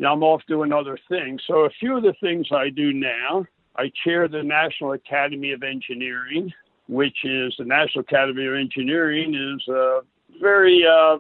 know, 0.05 0.13
I'm 0.13 0.23
off 0.23 0.43
doing 0.49 0.73
other 0.73 0.99
things. 1.09 1.43
So 1.47 1.61
a 1.61 1.71
few 1.79 1.97
of 1.97 2.03
the 2.03 2.15
things 2.21 2.49
I 2.53 2.71
do 2.71 2.93
now, 2.93 3.45
I 3.77 3.91
chair 4.05 4.29
the 4.29 4.43
National 4.43 4.93
Academy 4.93 5.53
of 5.53 5.63
Engineering, 5.63 6.53
which 6.89 7.25
is 7.25 7.55
the 7.59 7.65
National 7.65 8.01
Academy 8.01 8.47
of 8.47 8.55
Engineering 8.55 9.35
is 9.35 9.69
a 9.69 10.01
very 10.41 10.85
uh, 10.85 11.19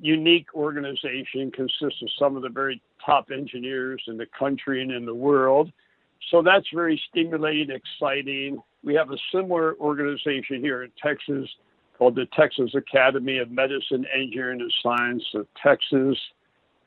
unique 0.00 0.46
organization, 0.54 1.50
consists 1.52 2.02
of 2.02 2.08
some 2.18 2.36
of 2.36 2.42
the 2.42 2.48
very 2.48 2.82
top 3.04 3.30
engineers 3.30 4.02
in 4.08 4.16
the 4.16 4.26
country 4.36 4.82
and 4.82 4.90
in 4.90 5.06
the 5.06 5.14
world. 5.14 5.70
So 6.30 6.42
that's 6.42 6.66
very 6.74 7.00
stimulating, 7.10 7.70
exciting. 7.70 8.62
We 8.82 8.94
have 8.94 9.10
a 9.10 9.16
similar 9.32 9.76
organization 9.76 10.60
here 10.60 10.82
in 10.82 10.90
Texas 11.00 11.48
called 11.98 12.16
the 12.16 12.26
Texas 12.36 12.74
Academy 12.74 13.38
of 13.38 13.50
Medicine, 13.50 14.06
Engineering, 14.14 14.60
and 14.60 14.72
Science 14.82 15.24
of 15.34 15.46
Texas. 15.62 16.18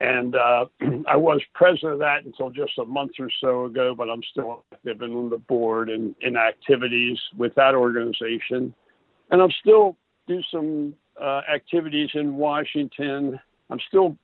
And 0.01 0.35
uh, 0.35 0.65
I 1.07 1.15
was 1.15 1.41
president 1.53 1.93
of 1.93 1.99
that 1.99 2.25
until 2.25 2.49
just 2.49 2.77
a 2.77 2.85
month 2.85 3.11
or 3.19 3.29
so 3.41 3.65
ago, 3.65 3.95
but 3.95 4.09
I'm 4.09 4.21
still 4.31 4.63
active 4.73 5.01
and 5.01 5.13
on 5.15 5.29
the 5.29 5.37
board 5.37 5.89
and 5.89 6.15
in 6.21 6.35
activities 6.35 7.17
with 7.37 7.55
that 7.55 7.75
organization. 7.75 8.73
And 9.31 9.41
I'm 9.41 9.51
still 9.61 9.95
do 10.27 10.41
some 10.51 10.93
uh, 11.21 11.41
activities 11.53 12.09
in 12.13 12.35
Washington. 12.35 13.39
I'm 13.69 13.79
still 13.87 14.17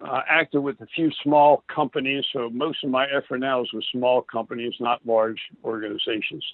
uh, 0.00 0.22
active 0.28 0.62
with 0.62 0.80
a 0.80 0.86
few 0.94 1.10
small 1.22 1.62
companies, 1.72 2.24
so 2.32 2.50
most 2.50 2.82
of 2.82 2.90
my 2.90 3.06
effort 3.06 3.38
now 3.38 3.62
is 3.62 3.72
with 3.72 3.84
small 3.92 4.22
companies, 4.22 4.74
not 4.80 5.04
large 5.06 5.38
organizations. 5.64 6.44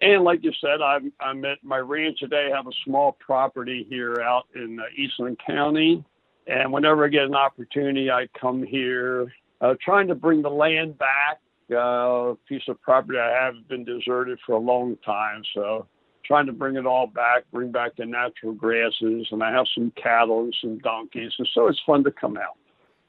And 0.00 0.24
like 0.24 0.44
you 0.44 0.52
said, 0.60 0.82
I'm, 0.82 1.12
I'm 1.20 1.44
at 1.44 1.58
my 1.64 1.78
ranch 1.78 2.18
today. 2.20 2.50
I 2.52 2.56
have 2.56 2.66
a 2.66 2.76
small 2.84 3.16
property 3.18 3.86
here 3.88 4.20
out 4.20 4.44
in 4.54 4.78
uh, 4.78 4.84
Eastland 4.96 5.38
County. 5.44 6.04
And 6.46 6.72
whenever 6.72 7.04
I 7.04 7.08
get 7.08 7.24
an 7.24 7.34
opportunity, 7.34 8.10
I 8.10 8.28
come 8.40 8.62
here 8.62 9.32
uh, 9.60 9.74
trying 9.84 10.08
to 10.08 10.14
bring 10.14 10.42
the 10.42 10.50
land 10.50 10.98
back. 10.98 11.40
Uh, 11.70 12.30
a 12.30 12.36
piece 12.48 12.62
of 12.68 12.80
property 12.80 13.18
I 13.18 13.44
have 13.44 13.54
been 13.68 13.84
deserted 13.84 14.38
for 14.46 14.52
a 14.54 14.60
long 14.60 14.96
time. 15.04 15.42
So 15.52 15.86
trying 16.24 16.46
to 16.46 16.52
bring 16.52 16.76
it 16.76 16.86
all 16.86 17.08
back, 17.08 17.44
bring 17.52 17.72
back 17.72 17.96
the 17.96 18.06
natural 18.06 18.52
grasses. 18.52 19.26
And 19.32 19.42
I 19.42 19.50
have 19.50 19.66
some 19.74 19.92
cattle 20.00 20.44
and 20.44 20.54
some 20.60 20.78
donkeys. 20.78 21.32
And 21.38 21.48
so 21.52 21.66
it's 21.66 21.80
fun 21.84 22.04
to 22.04 22.12
come 22.12 22.36
out. 22.36 22.56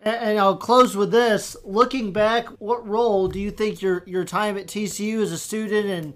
And 0.01 0.39
I'll 0.39 0.57
close 0.57 0.95
with 0.95 1.11
this. 1.11 1.55
Looking 1.63 2.13
back, 2.13 2.47
what 2.59 2.87
role 2.87 3.27
do 3.27 3.39
you 3.39 3.51
think 3.51 3.81
your, 3.81 4.03
your 4.07 4.25
time 4.25 4.57
at 4.57 4.67
TCU 4.67 5.21
as 5.21 5.31
a 5.31 5.37
student 5.37 5.87
and 5.87 6.13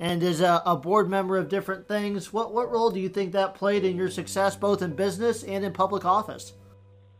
and 0.00 0.24
as 0.24 0.40
a, 0.40 0.60
a, 0.66 0.74
board 0.74 1.08
member 1.08 1.36
of 1.36 1.48
different 1.48 1.86
things, 1.86 2.32
what, 2.32 2.52
what 2.52 2.68
role 2.68 2.90
do 2.90 2.98
you 2.98 3.08
think 3.08 3.30
that 3.30 3.54
played 3.54 3.84
in 3.84 3.96
your 3.96 4.10
success 4.10 4.56
both 4.56 4.82
in 4.82 4.96
business 4.96 5.44
and 5.44 5.64
in 5.64 5.72
public 5.72 6.04
office? 6.04 6.52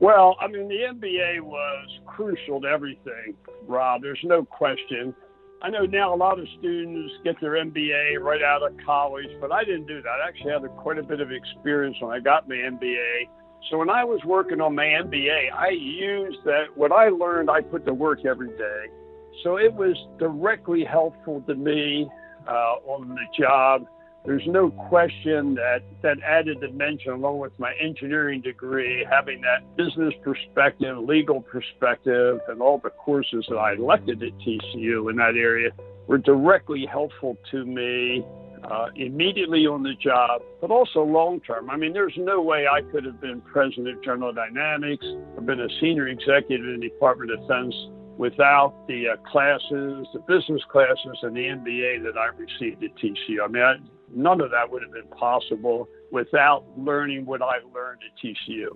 Well, 0.00 0.36
I 0.40 0.48
mean, 0.48 0.68
the 0.68 0.80
MBA 0.92 1.40
was 1.40 1.88
crucial 2.06 2.60
to 2.60 2.66
everything, 2.66 3.34
Rob. 3.66 4.02
There's 4.02 4.18
no 4.24 4.44
question. 4.44 5.14
I 5.62 5.70
know 5.70 5.86
now 5.86 6.14
a 6.14 6.16
lot 6.16 6.38
of 6.38 6.46
students 6.58 7.14
get 7.24 7.40
their 7.40 7.52
MBA 7.52 8.20
right 8.20 8.42
out 8.42 8.62
of 8.62 8.72
college, 8.84 9.30
but 9.40 9.50
I 9.50 9.64
didn't 9.64 9.86
do 9.86 10.02
that. 10.02 10.20
I 10.22 10.28
actually 10.28 10.52
had 10.52 10.62
quite 10.76 10.98
a 10.98 11.02
bit 11.02 11.20
of 11.20 11.30
experience 11.32 11.96
when 12.00 12.12
I 12.12 12.20
got 12.20 12.48
my 12.48 12.56
MBA. 12.56 13.28
So 13.70 13.78
when 13.78 13.88
I 13.88 14.04
was 14.04 14.20
working 14.26 14.60
on 14.60 14.74
my 14.74 14.84
MBA, 14.84 15.52
I 15.54 15.70
used 15.70 16.44
that 16.44 16.64
what 16.74 16.92
I 16.92 17.08
learned, 17.08 17.48
I 17.48 17.62
put 17.62 17.86
to 17.86 17.94
work 17.94 18.26
every 18.26 18.50
day. 18.50 18.86
So 19.42 19.56
it 19.56 19.72
was 19.72 19.96
directly 20.18 20.84
helpful 20.84 21.40
to 21.46 21.54
me 21.54 22.10
uh, 22.46 22.76
on 22.86 23.08
the 23.08 23.42
job. 23.42 23.86
There's 24.24 24.46
no 24.46 24.70
question 24.70 25.54
that 25.56 25.82
that 26.00 26.16
added 26.24 26.60
dimension, 26.60 27.12
along 27.12 27.40
with 27.40 27.52
my 27.58 27.74
engineering 27.78 28.40
degree, 28.40 29.06
having 29.08 29.42
that 29.42 29.76
business 29.76 30.14
perspective, 30.22 30.96
legal 30.98 31.42
perspective, 31.42 32.40
and 32.48 32.62
all 32.62 32.78
the 32.78 32.88
courses 32.88 33.44
that 33.50 33.56
I 33.56 33.74
elected 33.74 34.22
at 34.22 34.32
TCU 34.38 35.10
in 35.10 35.16
that 35.16 35.34
area 35.36 35.72
were 36.06 36.16
directly 36.16 36.86
helpful 36.90 37.36
to 37.50 37.66
me 37.66 38.24
uh, 38.64 38.86
immediately 38.96 39.66
on 39.66 39.82
the 39.82 39.92
job, 40.02 40.40
but 40.58 40.70
also 40.70 41.02
long 41.02 41.40
term. 41.40 41.68
I 41.68 41.76
mean, 41.76 41.92
there's 41.92 42.16
no 42.16 42.40
way 42.40 42.66
I 42.66 42.80
could 42.80 43.04
have 43.04 43.20
been 43.20 43.42
president 43.42 43.88
of 43.88 44.02
General 44.02 44.32
Dynamics 44.32 45.04
or 45.36 45.42
been 45.42 45.60
a 45.60 45.68
senior 45.82 46.08
executive 46.08 46.66
in 46.66 46.80
the 46.80 46.88
Department 46.88 47.30
of 47.30 47.40
Defense 47.40 47.74
without 48.16 48.74
the 48.86 49.08
uh, 49.08 49.16
classes, 49.28 50.06
the 50.12 50.22
business 50.26 50.62
classes, 50.70 51.18
and 51.22 51.36
the 51.36 51.46
MBA 51.46 52.02
that 52.04 52.16
I 52.16 52.26
received 52.36 52.82
at 52.84 52.94
TCU. 52.96 53.42
I 53.42 53.48
mean, 53.48 53.62
I, 53.62 53.76
none 54.14 54.40
of 54.40 54.50
that 54.50 54.70
would 54.70 54.82
have 54.82 54.92
been 54.92 55.08
possible 55.08 55.88
without 56.10 56.64
learning 56.76 57.26
what 57.26 57.42
I 57.42 57.58
learned 57.74 58.00
at 58.04 58.24
TCU. 58.24 58.68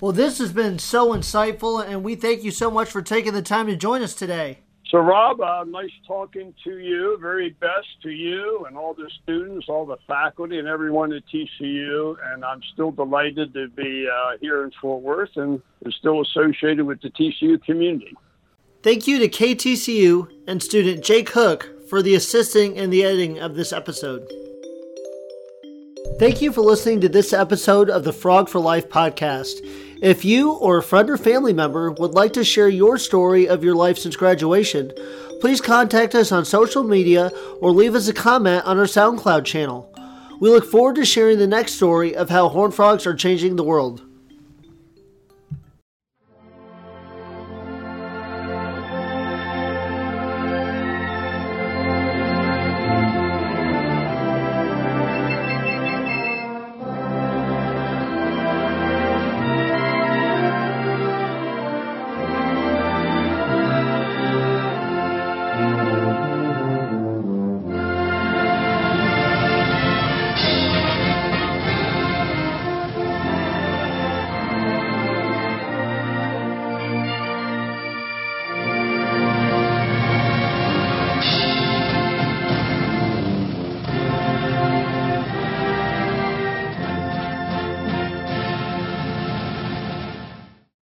Well, 0.00 0.12
this 0.12 0.38
has 0.38 0.52
been 0.52 0.78
so 0.78 1.14
insightful, 1.14 1.86
and 1.86 2.04
we 2.04 2.16
thank 2.16 2.44
you 2.44 2.50
so 2.50 2.70
much 2.70 2.90
for 2.90 3.00
taking 3.00 3.32
the 3.32 3.42
time 3.42 3.66
to 3.66 3.76
join 3.76 4.02
us 4.02 4.14
today. 4.14 4.58
So, 4.90 4.98
Rob, 4.98 5.40
uh, 5.40 5.64
nice 5.64 5.90
talking 6.06 6.54
to 6.62 6.78
you. 6.78 7.18
Very 7.20 7.50
best 7.50 7.88
to 8.02 8.10
you 8.10 8.66
and 8.68 8.76
all 8.76 8.94
the 8.94 9.10
students, 9.22 9.66
all 9.68 9.84
the 9.84 9.96
faculty, 10.06 10.60
and 10.60 10.68
everyone 10.68 11.12
at 11.12 11.22
TCU. 11.26 12.16
And 12.32 12.44
I'm 12.44 12.60
still 12.72 12.92
delighted 12.92 13.52
to 13.54 13.68
be 13.68 14.06
uh, 14.06 14.36
here 14.40 14.62
in 14.62 14.70
Fort 14.80 15.02
Worth 15.02 15.36
and 15.36 15.60
still 15.98 16.20
associated 16.20 16.86
with 16.86 17.00
the 17.00 17.10
TCU 17.10 17.60
community. 17.64 18.14
Thank 18.86 19.08
you 19.08 19.18
to 19.18 19.28
KTCU 19.28 20.28
and 20.46 20.62
student 20.62 21.02
Jake 21.02 21.30
Hook 21.30 21.88
for 21.88 22.02
the 22.02 22.14
assisting 22.14 22.76
in 22.76 22.90
the 22.90 23.02
editing 23.02 23.40
of 23.40 23.56
this 23.56 23.72
episode. 23.72 24.24
Thank 26.20 26.40
you 26.40 26.52
for 26.52 26.60
listening 26.60 27.00
to 27.00 27.08
this 27.08 27.32
episode 27.32 27.90
of 27.90 28.04
the 28.04 28.12
Frog 28.12 28.48
for 28.48 28.60
Life 28.60 28.88
podcast. 28.88 29.54
If 30.00 30.24
you 30.24 30.52
or 30.52 30.78
a 30.78 30.84
friend 30.84 31.10
or 31.10 31.16
family 31.16 31.52
member 31.52 31.90
would 31.90 32.12
like 32.12 32.32
to 32.34 32.44
share 32.44 32.68
your 32.68 32.96
story 32.96 33.48
of 33.48 33.64
your 33.64 33.74
life 33.74 33.98
since 33.98 34.14
graduation, 34.14 34.92
please 35.40 35.60
contact 35.60 36.14
us 36.14 36.30
on 36.30 36.44
social 36.44 36.84
media 36.84 37.32
or 37.60 37.72
leave 37.72 37.96
us 37.96 38.06
a 38.06 38.14
comment 38.14 38.64
on 38.66 38.78
our 38.78 38.84
SoundCloud 38.84 39.44
channel. 39.44 39.92
We 40.40 40.48
look 40.48 40.64
forward 40.64 40.94
to 40.94 41.04
sharing 41.04 41.38
the 41.38 41.48
next 41.48 41.72
story 41.72 42.14
of 42.14 42.30
how 42.30 42.50
horned 42.50 42.74
frogs 42.74 43.04
are 43.04 43.14
changing 43.14 43.56
the 43.56 43.64
world. 43.64 44.05